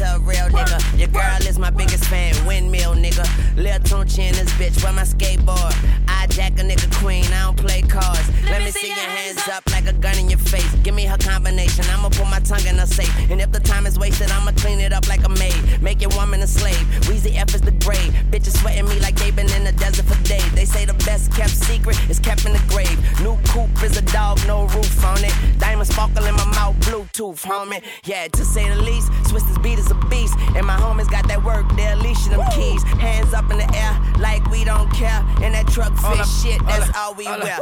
To 0.00 0.14
a 0.14 0.18
real 0.20 0.48
nigga. 0.48 0.80
Your 0.98 1.08
girl 1.08 1.46
is 1.46 1.58
my 1.58 1.68
biggest 1.68 2.06
fan, 2.06 2.32
windmill 2.46 2.94
nigga. 2.94 3.26
Lil 3.54 3.78
Tunechi 3.80 4.28
in 4.28 4.32
this 4.32 4.50
bitch, 4.54 4.82
where 4.82 4.94
my 4.94 5.02
skateboard. 5.02 5.76
I 6.08 6.26
jack 6.28 6.52
a 6.52 6.62
nigga 6.62 6.90
queen, 6.96 7.26
I 7.26 7.44
don't 7.44 7.58
play 7.58 7.82
cards. 7.82 8.26
Let, 8.48 8.62
me 8.62 8.70
see 8.70 8.88
your 8.88 8.96
hands 8.96 9.46
up 9.48 9.62
like 9.70 9.86
a 9.86 9.92
gun 9.92 10.16
in 10.16 10.30
your 10.30 10.38
face. 10.38 10.72
Give 10.84 10.94
me 10.94 11.04
her 11.04 11.18
combination, 11.18 11.84
I'ma 11.90 12.08
put 12.08 12.30
my 12.30 12.40
tongue 12.40 12.66
in 12.66 12.78
her 12.78 12.86
safe. 12.86 13.12
And 13.30 13.42
if 13.42 13.52
the 13.52 13.60
time 13.60 13.84
is 13.84 13.98
wasted, 13.98 14.30
I'ma 14.30 14.52
clean 14.52 14.80
it 14.80 14.94
up 14.94 15.06
like 15.06 15.22
a 15.24 15.28
maid. 15.28 15.82
Make 15.82 16.00
your 16.00 16.10
woman 16.16 16.40
a 16.40 16.46
slave. 16.46 16.80
Weezy 17.04 17.36
F 17.36 17.54
is 17.54 17.60
the 17.60 17.72
grave. 17.84 18.10
Bitches 18.30 18.56
sweating 18.58 18.88
me 18.88 18.98
like 19.00 19.16
they 19.16 19.30
been 19.30 19.50
in 19.52 19.64
the 19.64 19.72
desert 19.72 20.06
for 20.06 20.16
days. 20.24 20.50
They 20.54 20.64
say 20.64 20.86
the 20.86 20.96
best 21.04 21.30
kept 21.34 21.50
secret 21.50 22.00
is 22.08 22.18
kept 22.18 22.46
in 22.46 22.54
the 22.54 22.62
grave. 22.68 22.96
New 23.20 23.36
coupe 23.48 23.82
is 23.82 23.98
a 23.98 24.02
dog, 24.12 24.40
no 24.46 24.62
roof 24.68 25.04
on 25.04 25.22
it. 25.22 25.34
Diamond 25.58 25.88
sparkle 25.92 26.24
in 26.24 26.34
my 26.36 26.46
mouth, 26.56 26.74
Bluetooth, 26.80 27.44
homie. 27.44 27.82
Yeah, 28.04 28.28
to 28.28 28.44
say 28.46 28.66
the 28.66 28.80
least, 28.80 29.12
Swizz 29.28 29.44
Beatz 29.62 29.78
is 29.78 29.89
a 29.90 29.94
beast. 30.06 30.36
And 30.56 30.66
my 30.66 30.76
homies 30.76 31.10
got 31.10 31.26
that 31.28 31.42
work, 31.42 31.66
they're 31.76 31.96
leashing 31.96 32.32
them 32.32 32.44
keys. 32.52 32.82
Hands 32.82 33.32
up 33.34 33.50
in 33.50 33.58
the 33.58 33.68
air, 33.76 33.94
like 34.18 34.48
we 34.50 34.64
don't 34.64 34.90
care. 34.92 35.20
In 35.42 35.52
that 35.52 35.68
truck 35.68 35.92
fit 35.96 36.26
shit, 36.26 36.64
that's 36.66 36.90
all 36.96 37.14
we 37.14 37.24
wear. 37.26 37.58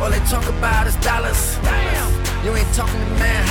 All 0.00 0.10
they 0.10 0.20
talk 0.28 0.46
about 0.48 0.86
is 0.86 0.96
dollars. 0.96 1.56
You 2.44 2.54
ain't 2.54 2.72
talking 2.74 3.00
to 3.00 3.10
man, 3.18 3.42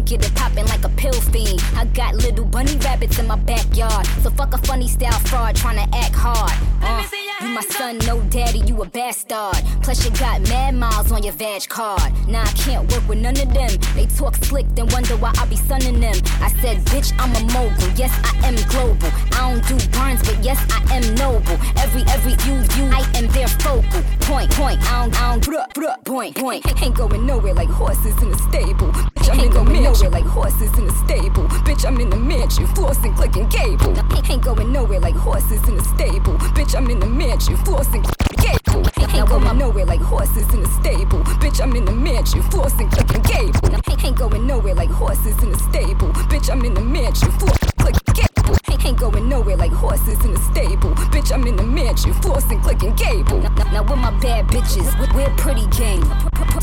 get 0.00 0.24
it 0.24 0.34
poppin' 0.34 0.66
like 0.66 0.84
a 0.84 0.88
pill 0.90 1.12
fiend. 1.12 1.60
I 1.76 1.84
got 1.86 2.14
little 2.14 2.44
bunny 2.44 2.76
rabbits 2.78 3.18
in 3.18 3.26
my 3.26 3.36
backyard. 3.36 4.06
So 4.22 4.30
fuck 4.30 4.54
a 4.54 4.58
funny 4.58 4.88
style 4.88 5.18
fraud 5.20 5.56
tryna 5.56 5.88
act 5.94 6.14
hard. 6.14 6.52
Uh, 6.82 7.19
my 7.60 7.66
son, 7.74 7.98
no 8.06 8.18
daddy, 8.30 8.60
you 8.60 8.80
a 8.80 8.86
bastard. 8.86 9.62
Plus 9.82 10.02
you 10.04 10.10
got 10.18 10.40
mad 10.48 10.74
miles 10.74 11.12
on 11.12 11.22
your 11.22 11.34
vag 11.34 11.68
card. 11.68 12.10
Nah, 12.26 12.42
I 12.42 12.52
can't 12.52 12.90
work 12.90 13.06
with 13.06 13.18
none 13.18 13.38
of 13.38 13.52
them. 13.52 13.70
They 13.94 14.06
talk 14.06 14.34
slick, 14.36 14.66
then 14.74 14.86
wonder 14.88 15.14
why 15.16 15.32
I 15.36 15.44
be 15.44 15.56
sunning 15.56 16.00
them. 16.00 16.14
I 16.40 16.48
said, 16.62 16.78
bitch, 16.86 17.12
I'm 17.18 17.30
a 17.36 17.52
mogul. 17.52 17.88
Yes, 17.96 18.12
I 18.24 18.48
am 18.48 18.56
global. 18.70 19.10
I 19.36 19.50
don't 19.50 19.66
do 19.68 19.76
burns, 19.90 20.22
but 20.22 20.42
yes, 20.42 20.58
I 20.72 20.96
am 20.96 21.14
noble. 21.16 21.58
Every, 21.76 22.02
every 22.08 22.32
you, 22.48 22.56
you, 22.76 22.90
I 22.92 23.04
am 23.16 23.26
their 23.28 23.48
focal 23.48 24.02
point, 24.20 24.50
point. 24.52 24.80
I 24.90 25.02
don't, 25.02 25.20
I 25.20 25.30
don't, 25.32 25.44
bruh, 25.44 25.68
bruh, 25.74 26.04
point, 26.04 26.36
point. 26.36 26.82
Ain't 26.82 26.94
going 26.94 27.26
nowhere 27.26 27.52
like 27.52 27.68
horses 27.68 28.16
in 28.22 28.32
a 28.32 28.38
stable. 28.38 28.92
Bitch, 29.16 29.28
I'm 29.30 29.40
in 29.40 29.50
the 29.52 29.80
nowhere 29.80 30.10
like 30.10 30.24
horses 30.24 30.72
in 30.78 30.84
a 30.86 30.92
stable. 31.04 31.44
Bitch, 31.66 31.84
I'm 31.84 32.00
in 32.00 32.10
the 32.10 32.16
mansion, 32.16 32.66
flossing, 32.68 33.14
clicking 33.16 33.48
cable. 33.48 33.94
Ain't 34.30 34.44
going 34.44 34.72
nowhere 34.72 35.00
like 35.00 35.16
horses 35.16 35.66
in 35.68 35.76
a 35.76 35.84
stable. 35.84 36.34
Bitch, 36.54 36.76
I'm 36.76 36.88
in 36.88 37.00
the 37.00 37.06
mansion, 37.06 37.49
flossing, 37.58 38.02
clicking 38.04 38.38
cable. 38.64 38.82
Ain't 39.14 39.28
going 39.28 39.58
nowhere 39.58 39.86
like 39.86 40.00
horses 40.00 40.52
in 40.54 40.62
a 40.62 40.68
stable. 40.80 41.20
Bitch, 41.40 41.60
I'm 41.62 41.74
in 41.76 41.84
the 41.84 41.92
mansion, 41.92 42.42
flossing, 42.42 42.90
clicking 42.90 43.22
cable. 43.22 43.70
Ain't 44.04 44.16
going 44.16 44.46
nowhere 44.46 44.74
like 44.74 44.90
horses 44.90 45.42
in 45.42 45.52
a 45.52 45.58
stable. 45.58 46.08
Bitch, 46.30 46.50
I'm 46.50 46.64
in 46.64 46.74
the 46.74 46.80
mansion, 46.80 47.30
flossing, 47.32 47.76
clicking 47.78 48.14
cable. 48.14 48.56
Ain't 48.86 48.98
going 48.98 49.28
nowhere 49.28 49.56
like 49.56 49.72
horses 49.72 50.24
in 50.24 50.32
a 50.32 50.38
stable. 50.52 50.90
Bitch, 51.12 51.32
I'm 51.32 51.46
in 51.46 51.56
the 51.56 51.62
mansion, 51.62 52.12
flossing, 52.14 52.62
clicking 52.62 52.94
cable. 52.96 53.38
Now, 53.40 53.48
now, 53.50 53.72
now 53.72 53.82
with 53.82 53.98
my 53.98 54.10
bad 54.20 54.46
bitches, 54.48 54.88
we- 54.98 55.14
we're 55.14 55.30
pretty 55.36 55.66
gang. 55.66 56.02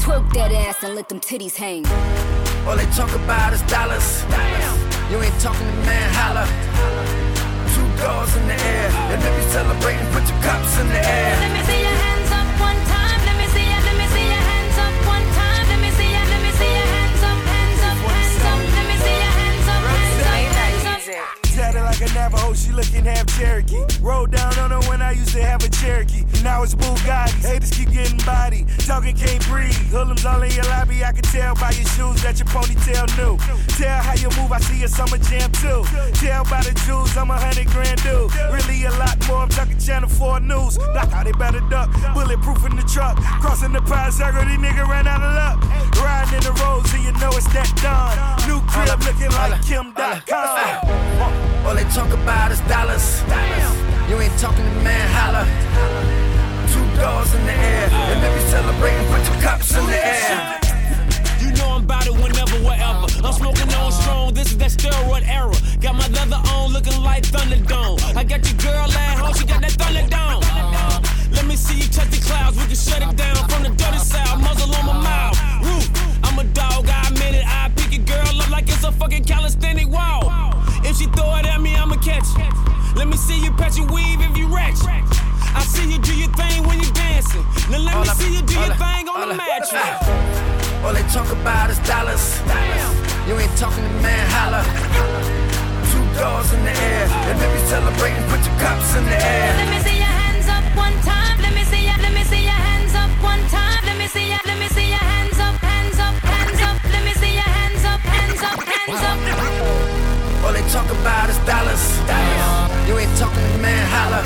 Twerk 0.04 0.32
that 0.34 0.52
ass 0.52 0.84
and 0.84 0.96
let 0.96 1.10
them 1.10 1.20
titties 1.20 1.56
hang. 1.56 1.86
All 2.68 2.76
they 2.76 2.86
talk 2.88 3.14
about 3.16 3.54
is 3.54 3.62
dollars. 3.64 4.24
You 5.12 5.22
ain't 5.22 5.40
talking 5.40 5.68
to 5.68 5.74
man, 5.86 6.14
holla. 6.14 7.27
In 7.98 8.48
the 8.48 8.54
air, 8.54 8.90
and 9.12 9.24
if 9.24 9.44
you 9.44 9.52
celebrating, 9.52 10.06
put 10.12 10.30
your 10.30 10.40
cups 10.44 10.80
in 10.80 10.88
the 10.90 11.00
air. 11.00 11.97
Like 22.00 22.12
a 22.12 22.14
Navajo, 22.14 22.54
she 22.54 22.72
looking 22.72 23.06
half 23.06 23.26
Cherokee. 23.40 23.82
Rolled 24.02 24.30
down 24.30 24.54
on 24.60 24.70
her 24.70 24.88
when 24.88 25.02
I 25.02 25.14
used 25.14 25.34
to 25.34 25.42
have 25.42 25.64
a 25.64 25.70
Cherokee, 25.70 26.26
now 26.44 26.62
it's 26.62 26.76
Bugatti. 26.76 27.42
Haters 27.42 27.72
keep 27.72 27.90
getting 27.90 28.20
body, 28.20 28.68
talking 28.86 29.16
can't 29.18 29.44
breathe. 29.48 29.74
Hoodlums 29.90 30.24
all 30.24 30.44
in 30.44 30.52
your 30.52 30.66
lobby, 30.66 31.04
I 31.04 31.12
can 31.12 31.24
tell 31.24 31.56
by 31.56 31.72
your 31.72 31.90
shoes 31.98 32.22
that 32.22 32.38
your 32.38 32.46
ponytail 32.54 33.10
new. 33.18 33.34
Tell 33.82 33.98
how 34.04 34.14
you 34.14 34.30
move, 34.38 34.52
I 34.52 34.60
see 34.60 34.84
a 34.84 34.88
summer 34.88 35.18
jam 35.18 35.52
too. 35.54 35.82
Tell 36.22 36.44
by 36.46 36.62
the 36.62 36.80
jewels, 36.86 37.18
I'm 37.18 37.32
a 37.32 37.40
hundred 37.40 37.66
grand 37.74 37.98
dude. 38.04 38.30
Really 38.54 38.86
a 38.86 38.92
lot 39.02 39.18
more, 39.28 39.42
I'm 39.42 39.50
talking 39.50 39.80
Channel 39.80 40.10
4 40.10 40.40
News. 40.42 40.78
Block 40.78 41.10
how 41.10 41.24
they 41.24 41.32
better 41.32 41.66
duck, 41.66 41.90
bulletproof 42.14 42.64
in 42.70 42.76
the 42.76 42.86
truck. 42.86 43.18
Crossing 43.42 43.74
the 43.74 43.82
pie 43.82 44.12
circle, 44.12 44.46
these 44.46 44.60
niggas 44.60 44.88
ran 44.88 45.08
out 45.08 45.26
of 45.26 45.34
luck. 45.34 45.66
Riding 45.98 46.36
in 46.38 46.44
the 46.46 46.54
roads, 46.62 46.94
and 46.94 47.04
you 47.06 47.12
know 47.18 47.34
it's 47.34 47.50
that 47.58 47.74
done. 47.82 48.14
New 48.46 48.62
crib 48.70 49.02
looking 49.02 49.34
like 49.34 49.66
Kim 49.66 49.94
Dotcom. 49.98 51.57
All 51.68 51.76
they 51.76 51.84
talk 51.92 52.10
about 52.14 52.50
is 52.50 52.62
dollars. 52.62 53.20
You 54.08 54.16
ain't 54.22 54.32
talking 54.40 54.64
to 54.64 54.72
man, 54.88 55.04
holla. 55.12 55.44
Two 56.72 56.80
doors 56.96 57.36
in 57.36 57.44
the 57.46 57.52
air. 57.52 57.90
And 57.92 58.24
you 58.24 58.48
celebrating, 58.48 59.06
put 59.12 59.28
your 59.28 59.42
cups 59.44 59.76
in 59.76 59.86
the 59.86 60.00
air. 60.00 60.60
You 61.42 61.52
know 61.60 61.76
I'm 61.76 61.84
about 61.84 62.08
it 62.08 62.14
whenever, 62.14 62.56
wherever. 62.64 63.08
I'm 63.20 63.34
smoking 63.34 63.68
on 63.74 63.92
strong, 63.92 64.34
this 64.34 64.52
is 64.52 64.58
that 64.60 64.72
steroid 64.72 65.28
era. 65.28 65.52
Got 65.82 65.96
my 65.96 66.08
leather 66.08 66.40
on, 66.56 66.72
looking 66.72 67.04
like 67.04 67.24
Thunderdome. 67.24 68.00
I 68.16 68.24
got 68.24 68.48
your 68.48 68.58
girl 68.64 68.88
at 68.88 69.20
home, 69.20 69.34
she 69.34 69.46
got 69.46 69.60
that 69.60 69.76
Thunderdome. 69.76 70.44
Uh, 70.48 71.02
let 71.34 71.46
me 71.46 71.58
see 71.58 71.76
you 71.84 71.90
touch 71.92 72.10
the 72.12 72.24
clouds, 72.26 72.56
we 72.56 72.64
can 72.64 72.80
shut 72.80 73.02
it 73.04 73.14
down 73.18 73.36
from 73.50 73.64
the 73.64 73.76
dirty 73.76 74.00
side. 74.00 74.40
Muzzle 74.40 74.74
on 74.74 74.86
my 74.86 75.04
mouth. 75.04 75.36
Roof, 75.68 75.92
I'm 76.24 76.40
a 76.40 76.46
dog, 76.54 76.88
I 76.88 77.10
admit 77.10 77.36
it. 77.36 77.46
I 77.46 77.70
pick 77.76 77.92
your 77.92 78.06
girl 78.06 78.42
up 78.42 78.52
like 78.52 78.70
it's 78.70 78.86
a 78.86 78.92
fucking 78.94 79.26
calisthenic 79.26 79.90
wall. 79.90 80.32
If 80.88 80.96
she 80.96 81.06
throw 81.12 81.36
it 81.36 81.46
at 81.46 81.60
me, 81.60 81.76
I'ma 81.76 82.00
catch 82.00 82.32
it. 82.40 82.48
Let 82.96 83.10
me 83.12 83.18
see 83.18 83.38
you 83.44 83.52
patch 83.52 83.76
your 83.76 83.92
weave 83.92 84.24
if 84.24 84.38
you 84.38 84.48
ratchet. 84.48 85.04
I 85.52 85.60
see 85.68 85.92
you 85.92 86.00
do 86.00 86.16
your 86.16 86.32
thing 86.40 86.64
when 86.64 86.80
you're 86.80 86.96
dancing. 86.96 87.44
Now 87.68 87.84
let 87.84 87.96
me 88.00 88.08
see 88.16 88.32
you 88.32 88.42
do 88.42 88.56
your 88.56 88.72
thing 88.80 89.04
on 89.12 89.28
the 89.28 89.36
mattress. 89.36 89.84
All 90.88 90.96
they 90.96 91.04
talk 91.12 91.28
about 91.36 91.70
is 91.70 91.80
dollars. 91.84 92.40
You 93.28 93.36
ain't 93.36 93.52
talking 93.60 93.84
to 93.84 93.94
man, 94.00 94.32
holla. 94.32 94.64
Two 95.92 96.08
doors 96.16 96.56
in 96.56 96.64
the 96.64 96.72
air. 96.72 97.04
And 97.28 97.36
if 97.36 97.52
you 97.52 97.64
celebrating, 97.68 98.24
put 98.32 98.40
your 98.48 98.56
cups 98.56 98.96
in 98.96 99.04
the 99.04 99.20
air. 99.20 99.60
Let 99.60 99.68
me 99.68 99.80
see 99.84 99.98
your 100.00 100.16
hands 100.24 100.48
up 100.48 100.64
one 100.72 100.96
time. 101.04 101.36
Let 101.44 101.52
me 101.52 101.68
see 101.68 101.84
your, 101.84 102.00
let 102.00 102.16
me 102.16 102.24
see 102.24 102.48
your 102.48 102.62
hands 102.64 102.96
up 102.96 103.12
one 103.20 103.44
time. 103.52 103.84
Let 103.84 104.00
me 104.00 104.08
see 104.08 104.32
your, 104.32 104.40
let 104.48 104.56
me 104.56 104.72
see 104.72 104.88
your 104.88 105.04
hands 105.04 105.36
up, 105.36 105.60
hands 105.60 106.00
up, 106.00 106.16
hands 106.24 106.62
up. 106.64 106.80
Let 106.96 107.04
me 107.04 107.12
see 107.20 107.36
your 107.36 107.50
hands 107.60 107.84
up, 107.84 108.00
hands 108.08 108.40
up, 108.40 108.56
hands 108.64 109.04
up. 109.04 109.57
All 110.48 110.54
they 110.54 110.62
talk 110.70 110.90
about 110.90 111.30
is 111.30 111.38
dollars. 111.40 111.84
You 112.88 112.98
ain't 112.98 113.18
talking 113.18 113.44
to 113.52 113.58
man, 113.60 113.84
holla. 113.92 114.24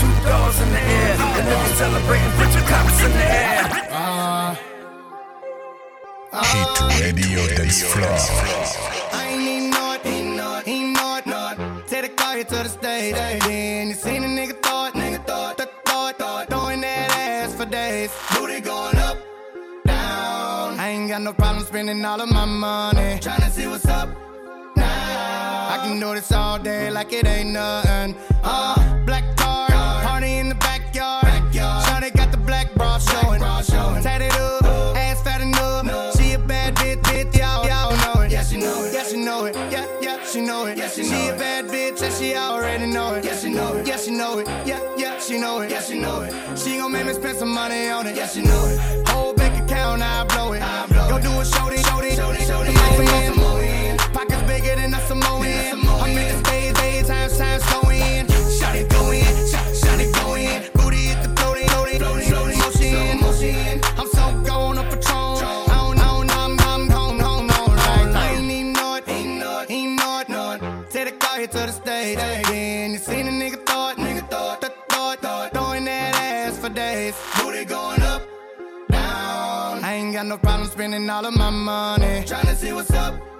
Two 0.00 0.08
doors 0.24 0.58
in 0.62 0.72
the 0.72 0.80
air. 0.80 1.16
And 1.36 1.48
if 1.52 1.68
you 1.68 1.74
celebrating, 1.76 2.32
put 2.40 2.48
your 2.56 2.64
cups 2.64 3.04
in 3.04 3.12
the 3.12 3.26
air. 3.44 3.62
Uh, 3.92 4.54
Hit 6.94 7.14
radio 7.18 7.46
dance 7.46 7.82
floor. 7.82 8.08
I 9.12 9.26
ain't 9.28 9.42
even 9.42 9.70
know 9.70 9.92
it, 9.92 10.06
ain't 10.06 10.36
know 10.38 10.58
it, 10.60 10.68
ain't 10.68 10.96
know 10.96 11.18
it. 11.18 11.88
Take 11.88 12.02
the 12.02 12.08
car 12.16 12.36
here 12.36 12.44
to 12.44 12.54
the 12.54 12.68
stage, 12.70 13.14
then 13.14 13.88
you 13.88 13.94
seen 13.94 14.24
a 14.24 14.26
nigga 14.26 14.62
thought, 14.62 14.94
nigga 14.94 15.22
thought, 15.26 15.58
th- 15.58 15.68
thought, 15.84 16.18
thought, 16.18 16.48
throwing 16.48 16.80
that 16.80 17.10
ass 17.10 17.54
for 17.54 17.66
days. 17.66 18.10
Booty 18.32 18.60
going 18.62 18.96
up, 18.96 19.18
down. 19.84 20.80
I 20.80 20.88
ain't 20.88 21.10
got 21.10 21.20
no 21.20 21.34
problem 21.34 21.66
spending 21.66 22.02
all 22.02 22.18
of 22.22 22.30
my 22.30 22.46
money. 22.46 23.18
Tryna 23.20 23.50
see 23.50 23.66
what's 23.66 23.84
up 23.86 24.08
now. 24.08 24.25
I 25.68 25.78
can 25.78 25.98
do 25.98 26.14
this 26.14 26.30
all 26.30 26.58
day 26.58 26.90
like 26.90 27.12
it 27.12 27.26
ain't 27.26 27.50
nothing. 27.50 28.14
Uh, 28.44 29.04
black 29.04 29.36
car, 29.36 29.68
party 29.68 30.34
in 30.34 30.48
the 30.48 30.54
backyard. 30.54 31.24
Shawty 31.52 32.14
got 32.14 32.30
the 32.30 32.38
black 32.38 32.72
bra 32.74 32.98
showing. 32.98 33.40
Tatted 34.02 34.32
up, 34.34 34.64
ass 34.96 35.22
fat 35.22 35.40
enough. 35.40 36.16
She 36.16 36.32
a 36.32 36.38
bad 36.38 36.76
bitch, 36.76 37.02
bitch, 37.02 37.36
y'all, 37.36 37.66
y'all 37.66 37.96
know 37.96 38.22
it. 38.22 38.30
Yeah, 38.30 38.44
she 38.44 38.58
know 38.58 38.84
it. 38.84 38.94
Yeah, 38.94 39.02
she 39.04 39.16
know 39.16 39.44
it. 39.46 39.56
Yeah, 39.56 39.86
yeah, 40.00 40.24
she 40.24 40.40
know 40.40 40.66
it. 40.66 40.78
Yeah, 40.78 40.88
she, 40.88 41.02
she 41.02 41.28
a 41.28 41.36
bad 41.36 41.66
bitch, 41.66 42.00
and 42.00 42.14
she 42.14 42.36
already 42.36 42.86
know 42.86 43.14
it. 43.14 43.24
Yeah, 43.24 43.36
she 43.36 43.50
know 43.50 43.76
it. 43.76 43.86
Yeah, 43.86 43.96
she 43.96 44.10
know 44.12 44.38
it. 44.38 44.46
Yeah, 44.64 44.80
yeah, 44.96 45.18
she 45.18 45.38
know 45.38 45.60
it. 45.62 45.70
Yeah, 45.70 45.80
she 45.80 45.98
know 45.98 46.20
it. 46.20 46.58
She 46.58 46.78
gon' 46.78 46.92
make 46.92 47.06
me 47.06 47.12
spend 47.12 47.38
some 47.38 47.52
money 47.52 47.88
on 47.88 48.06
it. 48.06 48.14
Yeah, 48.16 48.28
she 48.28 48.42
know 48.42 48.66
it. 48.66 49.08
Whole 49.08 49.34
bank 49.34 49.64
account, 49.64 50.00
I 50.00 50.24
blow 50.26 50.52
it. 50.52 50.60
Go 51.10 51.18
do 51.18 51.40
a 51.40 51.44
show, 51.44 51.58
shorty, 51.58 51.82
shorty, 51.82 52.14
shorty, 52.14 52.44
shorty. 52.44 52.72
Samoan. 52.72 54.05
Pockets 54.16 54.42
bigger 54.44 54.76
than 54.76 54.94
a 54.94 55.00
Samoan. 55.06 55.44
I'm 55.44 56.16
in 56.16 56.16
the 56.16 56.38
stage, 56.42 56.74
stage, 56.74 57.06
times, 57.06 57.36
times, 57.36 57.62
go 57.70 57.90
in. 57.90 58.26
Shot 58.58 58.74
it, 58.74 58.88
go 58.88 59.10
in. 59.10 59.24
Shot, 59.46 60.00
it, 60.00 60.10
go 60.14 60.34
in. 60.36 60.62
Booty 60.72 61.08
hit 61.08 61.22
the 61.22 61.28
floating, 61.36 61.68
floating, 61.68 61.98
floating, 61.98 62.28
floating. 62.30 62.58
Motion, 62.58 63.20
motion. 63.20 63.80
I'm 63.98 64.08
so 64.08 64.24
gone 64.48 64.78
on 64.78 64.86
Patron. 64.86 65.36
I 65.68 65.76
don't 65.76 65.96
know, 65.98 66.34
I'm, 66.34 66.58
I'm 66.60 66.88
home, 66.88 67.20
home, 67.20 67.48
home. 67.50 67.76
I 67.78 68.32
ain't 68.32 68.50
even 68.50 68.72
know 68.72 68.98
ain't 69.06 69.38
know 69.38 69.66
ain't 69.68 70.00
know 70.00 70.20
it, 70.20 70.62
know 70.62 70.82
the 71.04 71.12
car 71.18 71.36
here 71.36 71.48
to 71.48 71.58
the 71.58 71.72
stage. 71.72 72.16
Then 72.16 72.92
you 72.92 72.98
seen 72.98 73.28
a 73.28 73.30
nigga 73.30 73.66
thought, 73.66 73.98
nigga 73.98 74.30
thought, 74.30 74.62
th- 74.62 74.72
thought, 74.88 75.20
thought, 75.20 75.52
throwing 75.52 75.84
that 75.84 76.14
ass 76.14 76.58
for 76.58 76.70
days. 76.70 77.14
Booty 77.38 77.66
going 77.66 78.00
up. 78.00 78.22
I 78.88 79.92
ain't 79.92 80.14
got 80.14 80.24
no 80.24 80.38
problem 80.38 80.70
spending 80.70 81.10
all 81.10 81.26
of 81.26 81.36
my 81.36 81.50
money. 81.50 82.24
Tryna 82.24 82.54
see 82.54 82.72
what's 82.72 82.90
up. 82.92 83.35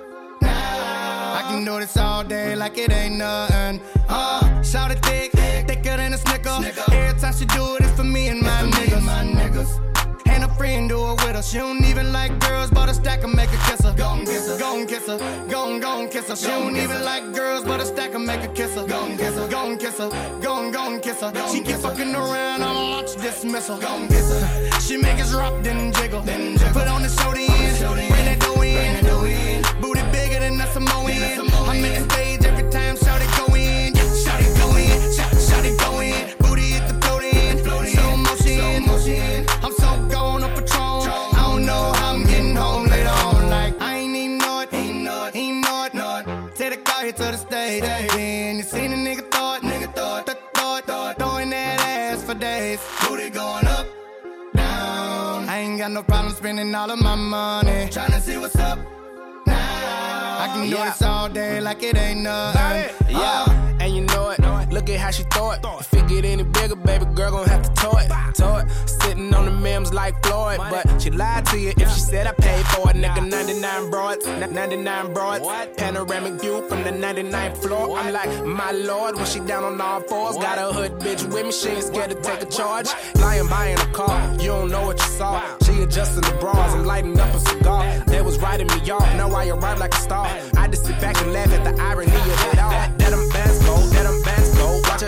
I 1.35 1.43
can 1.49 1.65
do 1.65 1.81
this 1.81 1.97
all 1.97 2.25
day 2.25 2.55
like 2.55 2.79
it 2.79 2.93
ain't 2.93 3.17
nothing. 3.17 3.81
Uh, 4.09 4.63
shout 4.63 4.91
it 4.91 5.05
thick, 5.05 5.33
thicker 5.33 5.97
than 5.97 6.15
a 6.15 6.19
snicker. 6.19 6.59
Every 6.93 7.21
time 7.21 7.35
she 7.35 7.45
do 7.47 7.77
it, 7.77 7.83
it's 7.83 7.93
for 7.93 8.05
me 8.05 8.29
and 8.29 8.41
my 8.41 8.63
niggas. 8.63 9.03
My 9.03 9.25
niggas. 9.25 9.83
And 10.27 10.45
a 10.45 10.49
friend 10.55 10.89
do 10.89 10.99
it 11.11 11.25
with 11.25 11.37
her. 11.37 11.43
She 11.43 11.59
don't 11.59 11.85
even 11.85 12.13
like 12.13 12.39
girls, 12.41 12.71
but 12.71 12.89
a 12.89 12.95
stack 12.95 13.25
and 13.25 13.35
make 13.35 13.51
her 13.51 13.71
kiss 13.71 13.85
her. 13.85 13.95
Gon' 13.95 14.25
kiss 14.25 14.49
her, 14.49 14.59
gon' 14.59 14.87
kiss 14.87 15.07
her, 15.07 15.19
gon' 15.49 15.81
gon' 15.81 16.09
kiss 16.09 16.29
her. 16.29 16.37
She 16.37 16.47
don't 16.47 16.77
even 16.77 17.05
like 17.05 17.35
girls, 17.35 17.65
but 17.65 17.81
a 17.81 17.87
stack 17.87 18.15
and 18.15 18.27
make 18.27 18.41
her 18.41 18.53
kiss 18.53 18.75
her. 18.75 18.87
Gon' 18.87 19.17
kiss 19.17 19.35
her, 19.35 19.49
gon' 19.49 19.79
kiss 19.79 19.99
her, 19.99 20.11
gon' 20.43 20.71
gon' 20.73 21.01
kiss 21.01 21.21
her. 21.21 21.33
She 21.53 21.63
keep 21.63 21.77
fucking 21.77 22.15
around, 22.15 22.63
I'ma 22.63 22.91
launch 22.95 23.17
dismissal. 23.17 23.79
Gon' 23.79 24.09
kiss 24.09 24.29
her. 24.31 24.81
She 24.81 24.97
make 24.97 25.19
us 25.21 25.33
rock, 25.35 25.55
then 25.63 25.93
jiggle. 25.95 26.21
Put 26.21 26.87
on 26.89 27.03
the 27.03 27.09
show 27.09 27.33
bring 27.33 28.25
that 28.25 28.39
dough 28.41 28.63
in. 28.63 29.46
Samoan. 30.77 31.11
I'm 31.71 31.85
in 31.85 31.95
the 31.95 32.11
stage 32.11 32.45
every 32.45 32.71
time, 32.71 32.97
shout 32.99 33.23
it 33.23 33.31
go 33.39 33.55
in. 33.55 33.95
Shout 33.95 34.41
it 34.43 34.53
go 34.59 34.77
in, 34.77 35.13
shout, 35.17 35.65
it 35.65 35.79
go 35.81 36.01
in. 36.01 36.37
Booty 36.41 36.73
hit 36.75 36.87
the 36.87 36.95
floating, 37.01 37.93
slow 37.95 38.17
motion, 38.17 38.87
motion. 38.87 39.47
I'm 39.65 39.73
so 39.73 39.89
gone 40.13 40.45
on 40.45 40.51
Patron. 40.51 41.09
I 41.33 41.49
don't 41.49 41.65
know 41.65 41.93
how 41.95 42.13
I'm 42.13 42.25
getting 42.25 42.55
home 42.55 42.89
later 42.89 43.09
on. 43.09 43.49
Like 43.49 43.81
I 43.81 43.97
ain't 43.97 44.15
even 44.15 44.37
know 44.37 44.61
it, 44.61 44.75
ain't 44.75 45.03
know 45.03 45.25
it, 45.25 45.35
ain't 45.35 45.65
know 45.65 45.85
it, 45.85 45.95
know 45.95 46.17
it. 46.19 46.57
Take 46.57 46.73
the 46.75 46.81
car 46.83 47.05
here 47.05 47.13
to 47.13 47.23
the 47.23 47.37
stage, 47.39 47.83
then 47.83 48.57
you 48.59 48.63
seen 48.63 48.93
a 48.93 48.97
nigga 48.97 49.31
thought, 49.31 49.63
nigga 49.63 49.95
thought, 49.95 50.27
th- 50.27 50.37
thought, 50.53 50.85
thought, 50.85 51.19
throwing 51.19 51.49
that 51.51 51.81
ass 51.81 52.23
for 52.23 52.35
days. 52.35 52.81
Booty 53.01 53.31
going 53.31 53.67
up, 53.67 53.87
down. 54.55 55.49
I 55.49 55.57
ain't 55.59 55.79
got 55.79 55.91
no 55.91 56.03
problem 56.03 56.35
spending 56.35 56.75
all 56.75 56.91
of 56.91 57.01
my 57.01 57.15
money. 57.15 57.89
Tryna 57.89 58.21
see 58.21 58.37
what's 58.37 58.57
up. 58.57 58.96
I 60.47 60.53
can 60.55 60.71
do 60.71 60.77
this 60.77 61.03
all 61.03 61.29
day 61.29 61.61
like 61.61 61.83
it 61.83 61.97
ain't 61.97 62.21
nothing. 62.21 62.63
Uh, 62.63 62.89
yeah, 63.11 63.79
and 63.81 63.97
you 63.97 64.03
know 64.03 64.31
it. 64.31 64.46
Look 64.77 64.91
at 64.91 65.01
how 65.01 65.11
she 65.11 65.23
throw 65.23 65.53
it. 65.53 65.61
If 65.81 65.95
it 65.95 66.07
get 66.07 66.27
any 66.27 66.43
bigger, 66.43 66.77
baby 66.77 67.07
girl 67.15 67.31
gon' 67.31 67.49
have 67.49 67.63
to 67.63 67.73
tow 67.81 67.97
it. 67.97 68.11
Tow 68.35 68.57
it. 68.59 68.71
Sitting 68.85 69.33
on 69.33 69.47
the 69.47 69.51
memes 69.51 69.95
like 69.95 70.23
Floyd. 70.23 70.59
But 70.59 71.01
she 71.01 71.09
lied 71.09 71.47
to 71.47 71.59
you 71.59 71.73
if 71.79 71.91
she 71.95 72.01
said 72.01 72.27
I 72.27 72.33
paid 72.33 72.67
for 72.67 72.91
it. 72.91 72.97
Nigga, 72.97 73.27
99 73.27 73.91
broads. 73.91 74.27
99 74.27 75.15
broads. 75.15 75.47
Panoramic 75.79 76.35
view 76.43 76.69
from 76.69 76.83
the 76.83 76.91
99th 76.91 77.57
floor. 77.63 77.97
I'm 77.97 78.13
like, 78.13 78.45
my 78.45 78.73
lord, 78.73 79.17
when 79.17 79.25
she 79.25 79.41
down 79.41 79.65
on 79.65 79.81
all 79.81 80.01
fours. 80.03 80.37
Got 80.37 80.59
a 80.59 80.71
hood 80.75 80.93
bitch 81.01 81.25
with 81.33 81.47
me, 81.47 81.53
she 81.53 81.71
ain't 81.71 81.85
scared 81.85 82.11
to 82.11 82.21
take 82.21 82.43
a 82.43 82.47
charge. 82.47 82.89
Lying 83.15 83.49
by 83.49 83.69
in 83.69 83.79
a 83.79 83.87
car, 83.93 84.33
you 84.35 84.49
don't 84.49 84.71
know 84.71 84.85
what 84.85 84.99
you 84.99 85.07
saw. 85.07 85.43
She 85.65 85.81
adjusting 85.83 86.21
the 86.21 86.37
bras, 86.39 86.75
I'm 86.75 86.85
lighting 86.85 87.19
up 87.19 87.35
a 87.35 87.41
cigar. 87.41 87.83
They 88.09 88.21
was 88.21 88.39
writing 88.41 88.67
me 88.67 88.91
off, 88.91 89.09
now 89.17 89.31
I 89.31 89.49
arrive 89.49 89.79
like 89.79 89.95
a 89.95 90.01
star. 90.01 90.27
I 90.55 90.69
just 90.69 90.85
sit 90.85 91.01
back 91.01 91.17
and 91.23 91.33
laugh 91.33 91.51
at 91.51 91.65
the 91.65 91.83
irony 91.83 92.13
of 92.13 92.53
it 92.53 92.59
all. 92.59 92.71
That 92.71 93.11
them 93.11 93.26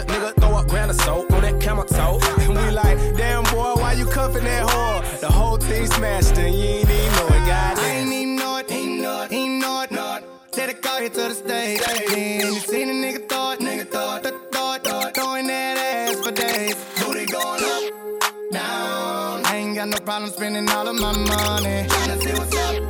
go. 0.05 0.13
Nigga 0.13 0.41
throw 0.41 0.57
up 0.57 0.69
grand 0.69 0.91
of 0.91 1.01
soap 1.01 1.33
on 1.33 1.43
that 1.43 1.61
camel 1.61 1.85
toe. 1.85 2.19
And 2.41 2.51
we 2.51 2.71
like, 2.71 2.99
damn 3.17 3.45
boy, 3.45 3.75
why 3.81 3.93
you 3.93 4.07
cuffing 4.07 4.45
that 4.45 4.67
whore? 4.67 5.21
The 5.21 5.29
whole 5.29 5.57
thing 5.57 5.87
smashed 5.87 6.37
and 6.39 6.55
you 6.55 6.65
ain't 6.65 6.91
even 6.91 7.13
know 7.13 7.27
it, 7.27 7.49
I 7.49 7.87
ain't 7.87 8.13
even 8.13 8.37
know 8.37 8.57
it, 8.59 8.71
ain't 8.71 9.01
know 9.03 9.23
it, 9.23 9.33
ain't 9.33 9.61
know 9.61 9.83
it, 9.83 9.91
know 9.91 10.17
it. 10.17 10.25
Take 10.53 10.69
the 10.69 10.75
car 10.75 11.01
here 11.01 11.11
to 11.11 11.29
the 11.29 11.35
stage. 11.35 11.81
Then 12.09 12.41
you 12.41 12.55
seen 12.61 12.89
a 12.89 12.93
nigga 12.93 13.29
thought, 13.29 13.59
nigga 13.61 13.87
thought, 13.87 14.23
th- 14.23 14.35
thought, 14.53 14.85
thought, 14.85 15.15
throwing 15.15 15.47
that 15.47 15.77
ass 15.79 16.21
for 16.21 16.33
days. 16.33 16.75
Booty 17.01 17.27
going 17.27 17.63
up, 17.65 18.53
down. 18.53 19.47
I 19.47 19.57
ain't 19.57 19.77
got 19.77 19.89
no 19.89 19.99
problem 19.99 20.31
spending 20.31 20.69
all 20.71 20.89
of 20.89 20.97
my 20.97 21.13
money. 21.13 21.87
Tryna 21.89 22.23
see 22.23 22.33
what's 22.33 22.57
up 22.57 22.83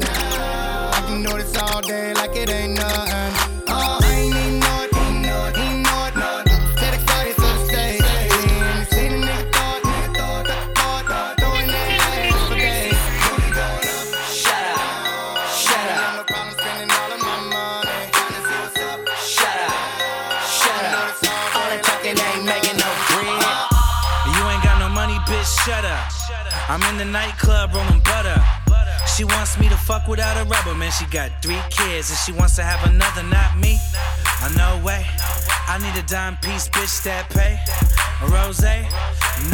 now. 0.00 0.90
I 0.92 1.04
can 1.06 1.22
do 1.22 1.36
this 1.38 1.56
all 1.56 1.80
day 1.82 2.14
like 2.14 2.34
it 2.36 2.50
ain't 2.50 2.73
I'm 26.74 26.82
in 26.90 26.98
the 26.98 27.04
nightclub 27.04 27.72
rolling 27.72 28.00
butter. 28.00 28.42
She 29.16 29.22
wants 29.22 29.56
me 29.60 29.68
to 29.68 29.76
fuck 29.76 30.08
without 30.08 30.36
a 30.36 30.44
rubber, 30.44 30.74
man. 30.74 30.90
She 30.90 31.06
got 31.06 31.30
three 31.40 31.62
kids 31.70 32.10
and 32.10 32.18
she 32.18 32.32
wants 32.32 32.56
to 32.56 32.64
have 32.64 32.82
another, 32.90 33.22
not 33.22 33.56
me. 33.56 33.78
I 34.42 34.50
know 34.58 34.84
way. 34.84 35.06
I 35.68 35.78
need 35.78 35.94
a 35.96 36.04
dime 36.08 36.36
piece, 36.42 36.68
bitch, 36.68 37.00
that 37.04 37.30
pay. 37.30 37.62
A 38.22 38.26
rose, 38.26 38.60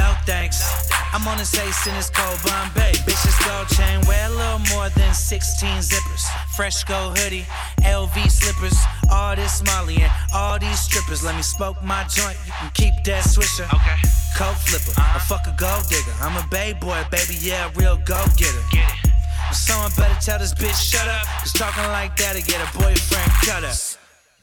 no 0.01 0.17
thanks. 0.25 0.65
I'm 1.13 1.29
on 1.29 1.37
this 1.37 1.53
ace 1.61 1.87
in 1.87 1.93
this 1.93 2.09
cold 2.09 2.41
Bombay. 2.41 2.97
Bitch, 3.05 3.21
this 3.21 3.37
gold 3.45 3.69
chain 3.69 4.01
wear 4.09 4.25
a 4.25 4.33
little 4.33 4.65
more 4.73 4.89
than 4.89 5.13
16 5.13 5.69
zippers. 5.77 6.25
Fresh 6.57 6.85
gold 6.85 7.19
hoodie, 7.19 7.45
LV 7.83 8.17
slippers. 8.31 8.81
All 9.13 9.37
this 9.37 9.63
Molly 9.67 10.01
and 10.01 10.13
all 10.33 10.59
these 10.59 10.81
strippers. 10.81 11.23
Let 11.23 11.37
me 11.37 11.43
smoke 11.43 11.85
my 11.85 12.03
joint. 12.05 12.39
You 12.47 12.53
can 12.53 12.71
keep 12.73 12.95
that 13.05 13.25
swisher. 13.25 13.69
Okay. 13.69 14.20
Coke 14.37 14.57
flipper, 14.57 14.95
a 14.97 15.21
fuck 15.21 15.47
a 15.47 15.55
gold 15.57 15.89
digger. 15.89 16.15
I'm 16.21 16.37
a 16.37 16.47
bay 16.51 16.73
boy, 16.73 17.03
baby, 17.11 17.37
yeah, 17.41 17.71
real 17.77 17.97
go 18.05 18.25
getter. 18.37 18.65
Get 18.71 18.89
it. 18.89 19.11
But 19.49 19.57
someone 19.57 19.91
better 19.97 20.17
tell 20.21 20.39
this 20.39 20.55
bitch 20.55 20.79
shut 20.79 21.07
up. 21.09 21.27
Cause 21.41 21.53
talking 21.53 21.85
like 21.91 22.17
that'll 22.17 22.43
get 22.43 22.61
a 22.63 22.79
boyfriend 22.79 23.31
cut 23.43 23.65
up. 23.65 23.77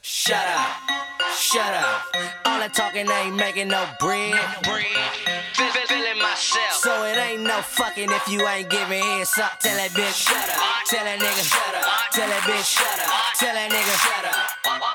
Shut 0.02 0.36
up, 0.36 0.68
shut 1.36 1.74
up. 1.74 2.02
All 2.44 2.60
that 2.60 2.72
talking 2.72 3.08
ain't 3.08 3.36
making 3.36 3.68
no 3.68 3.84
bread. 4.00 4.32
Feel, 4.64 5.72
feeling 5.84 6.18
myself. 6.22 6.80
So 6.80 7.04
it 7.04 7.18
ain't 7.18 7.42
no 7.42 7.60
fucking 7.60 8.08
if 8.10 8.28
you 8.28 8.46
ain't 8.46 8.70
giving 8.70 9.02
hands 9.02 9.36
up. 9.36 9.58
Tell 9.60 9.76
that 9.76 9.90
bitch 9.90 10.28
shut 10.28 10.36
up. 10.36 10.60
Tell 10.86 11.04
that 11.04 11.18
nigga 11.18 11.44
shut 11.44 11.74
up. 11.76 11.84
Tell 12.12 12.28
that 12.28 12.42
bitch 12.48 12.64
shut 12.64 12.98
up. 13.04 13.10
Tell 13.36 13.54
that 13.54 13.68
nigga 13.68 13.94
shut 14.00 14.24
up. 14.24 14.87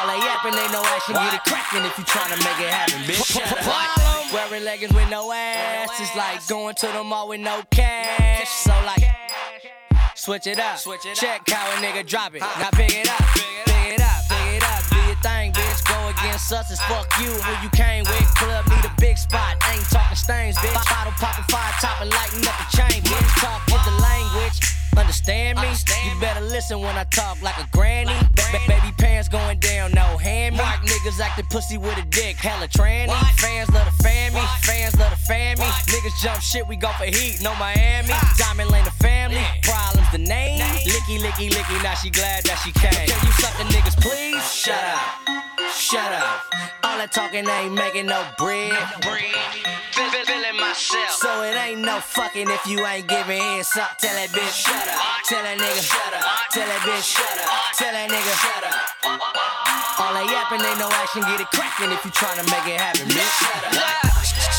All 0.00 0.06
that 0.08 0.16
yapping 0.24 0.56
ain't 0.56 0.72
no 0.72 0.80
action. 0.96 1.12
Get 1.12 1.36
it 1.36 1.44
cracking 1.44 1.84
if 1.84 1.92
you 2.00 2.04
tryna 2.08 2.40
make 2.40 2.56
it 2.56 2.72
happen, 2.72 3.04
bitch. 3.04 3.36
Wearing 4.32 4.64
leggings 4.64 4.94
with 4.94 5.10
no 5.10 5.30
ass. 5.30 5.92
It's 6.00 6.16
like 6.16 6.40
going 6.48 6.74
to 6.76 6.86
the 6.88 7.04
mall 7.04 7.28
with 7.28 7.40
no 7.40 7.60
cash. 7.70 8.48
So 8.48 8.72
like. 8.88 9.04
Switch 10.14 10.46
it 10.46 10.58
up. 10.58 10.80
Check 11.12 11.44
how 11.48 11.68
a 11.68 11.74
nigga 11.84 12.06
drop 12.06 12.34
it. 12.34 12.40
Now 12.40 12.72
pick 12.72 12.96
it 12.96 13.12
up. 13.12 13.20
Pick 13.36 13.92
it 13.92 14.00
up. 14.00 14.24
Pick 14.24 14.56
it 14.56 14.64
up. 14.64 14.80
Do 14.88 14.96
your 15.04 15.20
thing, 15.20 15.52
bitch. 15.52 15.84
Go 15.84 16.08
against 16.08 16.50
us 16.50 16.70
as 16.70 16.80
fuck 16.88 17.04
you. 17.20 17.28
Who 17.28 17.52
you 17.62 17.68
came 17.68 18.04
with? 18.04 18.24
Club 18.40 18.64
need 18.72 18.84
a 18.84 18.94
big 18.96 19.18
spot. 19.18 19.60
Ain't 19.68 19.84
talking 19.90 20.16
stains, 20.16 20.56
bitch. 20.56 20.80
Bottle 20.88 21.12
popping, 21.20 21.44
fire 21.52 21.76
topping, 21.76 22.08
lighting 22.08 22.48
up 22.48 22.56
the 22.56 22.68
chain, 22.72 23.02
bitch. 23.04 23.30
Talk 23.36 23.60
with 23.66 23.84
the 23.84 24.00
language. 24.00 24.79
Understand 24.96 25.58
me? 25.58 25.68
You 26.04 26.20
better 26.20 26.40
listen 26.40 26.80
when 26.80 26.96
I 26.96 27.04
talk 27.04 27.40
like 27.42 27.58
a 27.58 27.66
granny. 27.72 28.12
Ba- 28.34 28.60
baby 28.66 28.92
pants 28.98 29.28
going 29.28 29.58
down, 29.58 29.92
no 29.92 30.16
hand 30.18 30.56
me. 30.56 30.62
Niggas 30.62 31.20
acting 31.20 31.46
pussy 31.50 31.78
with 31.78 31.96
a 31.98 32.02
dick, 32.06 32.36
hella 32.36 32.68
tranny. 32.68 33.12
Fans 33.38 33.70
love 33.70 33.86
the 33.86 34.02
family, 34.02 34.42
fans 34.62 34.96
love 34.98 35.10
the 35.10 35.16
family. 35.16 35.64
Niggas 35.86 36.20
jump 36.22 36.40
shit, 36.42 36.66
we 36.66 36.76
go 36.76 36.90
for 36.98 37.04
heat, 37.04 37.40
no 37.42 37.54
Miami. 37.56 38.12
Diamond 38.36 38.70
Lane 38.70 38.84
the 38.84 38.90
family, 38.92 39.42
problems 39.62 40.10
the 40.12 40.18
name. 40.18 40.60
Licky, 40.60 41.18
licky, 41.18 41.50
licky, 41.50 41.82
now 41.82 41.94
she 41.94 42.10
glad 42.10 42.44
that 42.44 42.58
she 42.64 42.72
came. 42.72 42.92
Can 42.92 43.26
you 43.26 43.32
suck 43.32 43.56
the 43.58 43.64
niggas, 43.64 43.96
please? 44.00 44.52
Shut 44.52 44.74
up, 44.74 45.59
shut 45.76 46.12
up. 46.12 46.46
All 46.82 46.98
that 46.98 47.12
talking 47.12 47.46
ain't 47.46 47.74
making 47.74 48.06
no 48.06 48.18
bread. 48.38 48.74
Feel, 49.02 50.10
feel, 50.10 50.24
feeling 50.24 50.56
myself. 50.58 51.10
So 51.20 51.42
it 51.42 51.54
ain't 51.54 51.80
no 51.80 52.00
fucking 52.00 52.48
if 52.50 52.66
you 52.66 52.84
ain't 52.84 53.06
giving 53.06 53.38
hands 53.38 53.70
up. 53.76 53.98
Tell 53.98 54.14
that 54.14 54.30
bitch 54.30 54.54
shut 54.66 54.74
up. 54.74 54.98
Tell 55.26 55.42
that 55.42 55.58
nigga 55.58 55.82
shut 55.82 56.12
up. 56.14 56.24
Tell 56.50 56.66
that 56.66 56.82
bitch 56.82 57.06
shut 57.06 57.36
up. 57.38 57.50
Tell 57.78 57.92
that 57.92 58.08
nigga 58.10 58.34
shut 58.42 58.62
up. 58.66 58.78
All 60.00 60.12
that 60.16 60.26
yapping 60.26 60.64
ain't 60.64 60.78
no 60.78 60.88
action. 60.98 61.22
Get 61.22 61.40
it 61.40 61.50
cracking 61.52 61.92
if 61.92 62.02
you 62.04 62.10
tryna 62.10 62.44
make 62.48 62.66
it 62.66 62.80
happen, 62.80 63.06
bitch. 63.06 63.34
Shut 63.38 63.62
up. 63.76 64.10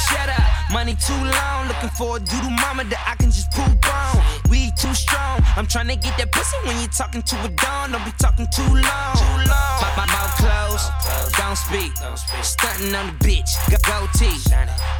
Shut 0.07 0.29
up. 0.29 0.47
Money 0.71 0.95
too 0.95 1.17
long. 1.17 1.67
Looking 1.67 1.93
for 1.97 2.17
a 2.17 2.19
doodle 2.19 2.55
mama 2.63 2.83
that 2.85 3.01
I 3.07 3.15
can 3.15 3.31
just 3.31 3.51
poop 3.51 3.81
on. 3.87 4.40
We 4.51 4.69
too 4.71 4.93
strong. 4.93 5.39
I'm 5.55 5.65
tryna 5.65 5.95
get 5.95 6.17
that 6.17 6.29
pussy 6.33 6.57
when 6.67 6.75
you 6.81 6.87
talking 6.89 7.21
to 7.23 7.35
a 7.45 7.49
dawn. 7.55 7.93
Don't 7.93 8.03
be 8.03 8.11
talking 8.19 8.47
too 8.51 8.67
long. 8.67 9.15
Too 9.15 9.47
long. 9.47 9.75
My, 9.79 10.03
my 10.03 10.07
mouth 10.11 10.35
closed. 10.35 10.91
Don't 11.39 11.55
speak. 11.55 11.95
Stunting 12.43 12.93
on 12.93 13.07
the 13.07 13.17
bitch. 13.23 13.47
Got 13.71 13.79
goatee. 13.87 14.35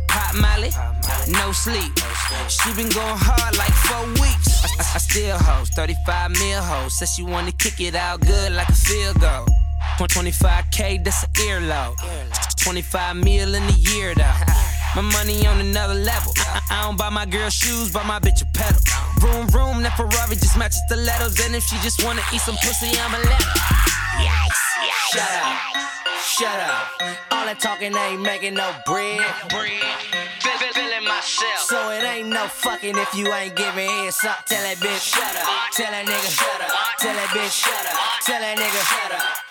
Pop 0.07 0.39
Molly. 0.39 0.71
No 1.35 1.51
sleep. 1.51 1.91
She 2.47 2.71
been 2.79 2.87
going 2.95 3.19
hard 3.19 3.57
like 3.59 3.75
four 3.91 4.07
weeks. 4.23 4.63
I, 4.63 4.71
I, 4.79 4.95
I 4.95 4.99
still 5.03 5.37
host 5.37 5.73
35 5.75 6.31
mil 6.31 6.61
host. 6.61 6.99
Says 6.99 7.13
she 7.13 7.23
wanna 7.23 7.51
kick 7.51 7.81
it 7.81 7.93
out 7.93 8.21
good 8.21 8.53
like 8.53 8.69
a 8.69 8.79
field 8.87 9.19
goal. 9.19 9.47
25k, 9.99 11.03
that's 11.03 11.23
an 11.23 11.29
earlobe. 11.43 11.99
25 12.63 13.17
mil 13.17 13.53
in 13.53 13.63
a 13.63 13.77
year 13.91 14.15
though. 14.15 14.31
My 14.95 15.01
money 15.01 15.45
on 15.45 15.59
another 15.59 15.93
level. 15.93 16.31
I, 16.37 16.61
I 16.71 16.83
don't 16.85 16.97
buy 16.97 17.09
my 17.09 17.25
girl 17.25 17.49
shoes, 17.49 17.91
buy 17.91 18.03
my 18.03 18.19
bitch 18.19 18.41
a 18.41 18.45
pedal. 18.57 19.10
Vroom 19.21 19.45
vroom, 19.53 19.83
that 19.85 19.93
Ferrari 19.93 20.33
just 20.33 20.57
matches 20.57 20.81
stilettos. 20.89 21.37
And 21.45 21.53
if 21.53 21.61
she 21.63 21.77
just 21.85 22.03
wanna 22.03 22.25
eat 22.33 22.41
some 22.41 22.57
pussy, 22.57 22.89
I'ma 22.97 23.21
let 23.21 23.37
her. 23.37 23.53
Yikes, 24.17 24.61
yikes. 24.81 25.13
Shut 25.13 25.33
up, 25.45 25.61
shut 26.25 26.59
up. 26.65 27.21
All 27.29 27.45
that 27.45 27.59
talking 27.61 27.93
ain't 27.93 28.21
making 28.25 28.55
no 28.57 28.73
bread. 28.89 29.21
Feel, 29.53 30.57
feel, 30.57 30.73
feeling 30.73 31.05
myself. 31.05 31.69
So 31.69 31.93
it 31.93 32.01
ain't 32.01 32.33
no 32.33 32.49
fucking 32.49 32.97
if 32.97 33.13
you 33.13 33.29
ain't 33.29 33.53
giving 33.55 33.85
hands 33.85 34.25
up. 34.25 34.41
Tell 34.49 34.57
that 34.57 34.81
bitch 34.81 35.13
shut 35.13 35.37
up. 35.37 35.45
Tell 35.77 35.93
that 35.93 36.09
nigga 36.09 36.29
shut 36.33 36.61
up. 36.65 36.73
Tell 36.97 37.13
that 37.13 37.29
bitch 37.29 37.53
shut 37.53 37.85
up. 37.93 38.01
Tell 38.25 38.41
that 38.41 38.57
nigga 38.57 38.81
shut 38.89 39.11
up. 39.21 39.41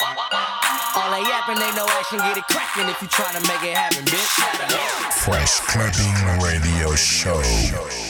All 0.99 1.14
that 1.14 1.23
yapping 1.31 1.62
ain't 1.62 1.79
no 1.79 1.87
action. 1.95 2.18
Get 2.18 2.43
it 2.43 2.47
cracking 2.51 2.91
if 2.91 2.99
you 2.99 3.07
tryna 3.07 3.47
make 3.47 3.62
it 3.62 3.79
happen, 3.79 4.03
bitch. 4.03 4.31
Shut 4.35 4.66
up. 4.66 5.14
Fresh 5.23 5.62
Clubbing 5.71 6.43
Radio 6.43 6.91
Show. 6.99 8.10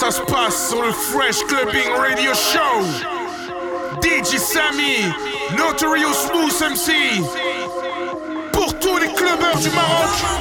ça 0.00 0.10
se 0.10 0.22
passe 0.22 0.70
sur 0.70 0.82
le 0.82 0.92
Fresh 0.92 1.44
Clubbing 1.44 1.92
Radio 1.94 2.32
Show. 2.32 2.80
DJ 4.00 4.38
Sammy, 4.38 5.12
Notario 5.58 6.08
Smooth 6.14 6.72
MC. 6.72 7.22
Pour 8.50 8.78
tous 8.78 8.96
les 8.96 9.12
clubbers 9.12 9.58
du 9.58 9.68
Maroc. 9.68 10.39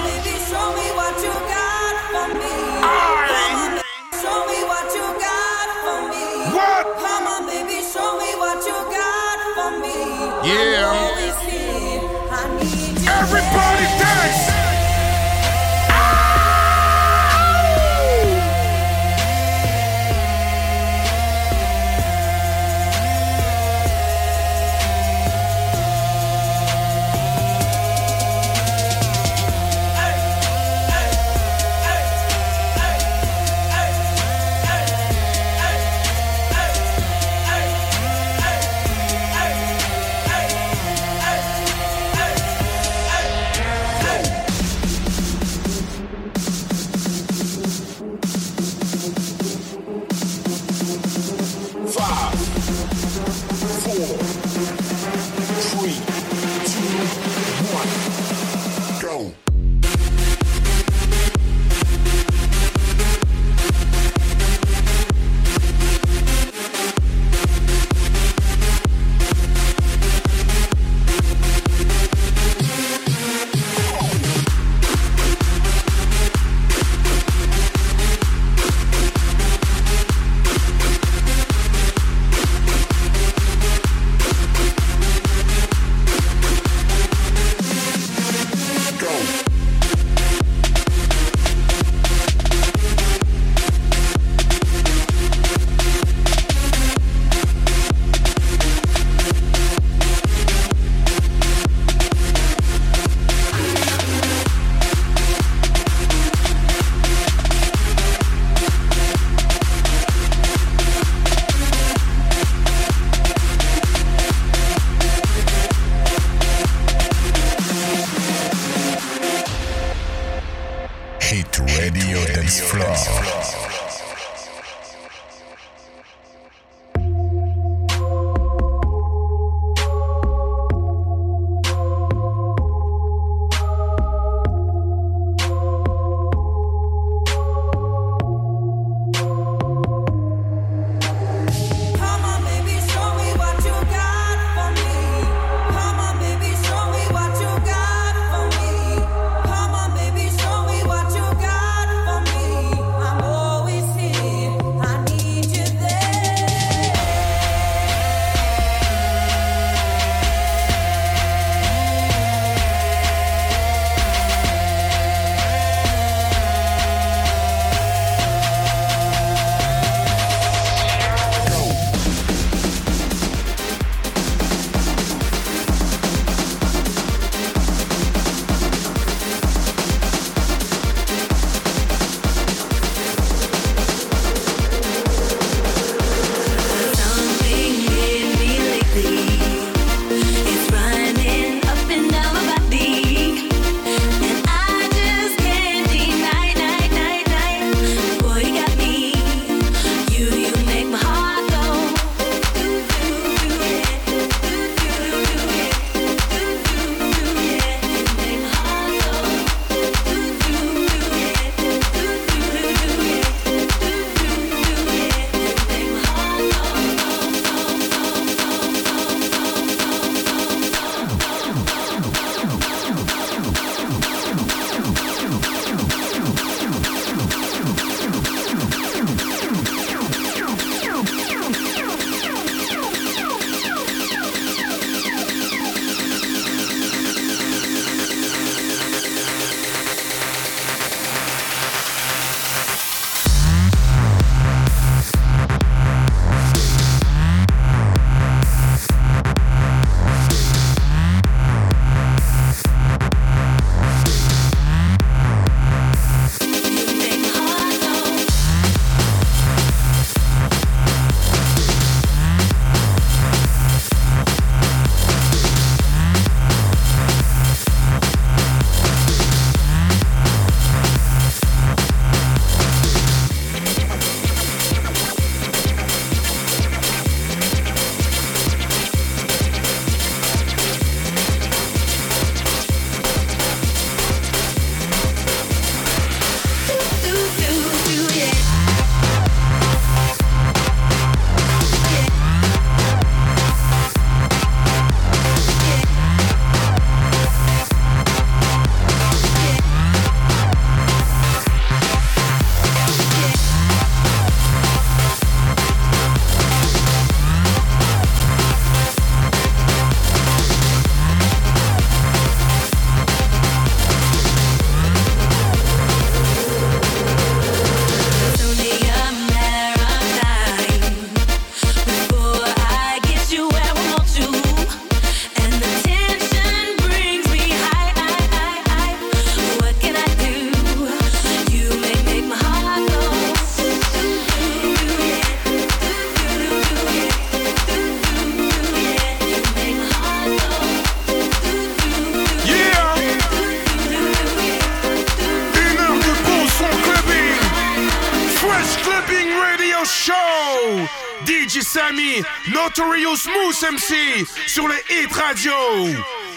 Notorious 353.60 353.72
Moose 353.72 353.72
MC 353.72 354.26
sur 354.48 354.68
les 354.68 354.84
Hit 354.90 355.12
Radio. 355.14 355.52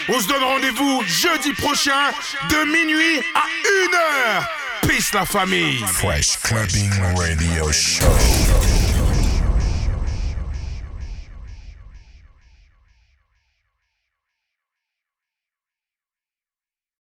On 0.09 0.19
se 0.19 0.27
donne 0.27 0.43
rendez-vous 0.43 1.03
jeudi 1.05 1.53
prochain 1.53 2.11
de 2.49 2.65
minuit 2.71 3.19
à 3.35 3.45
1h. 3.65 4.87
Peace 4.87 5.11
la 5.13 5.25
famille. 5.25 5.83
Fresh 5.87 6.39
Clubbing 6.43 6.91
Radio 7.15 7.71
Show. 7.71 8.42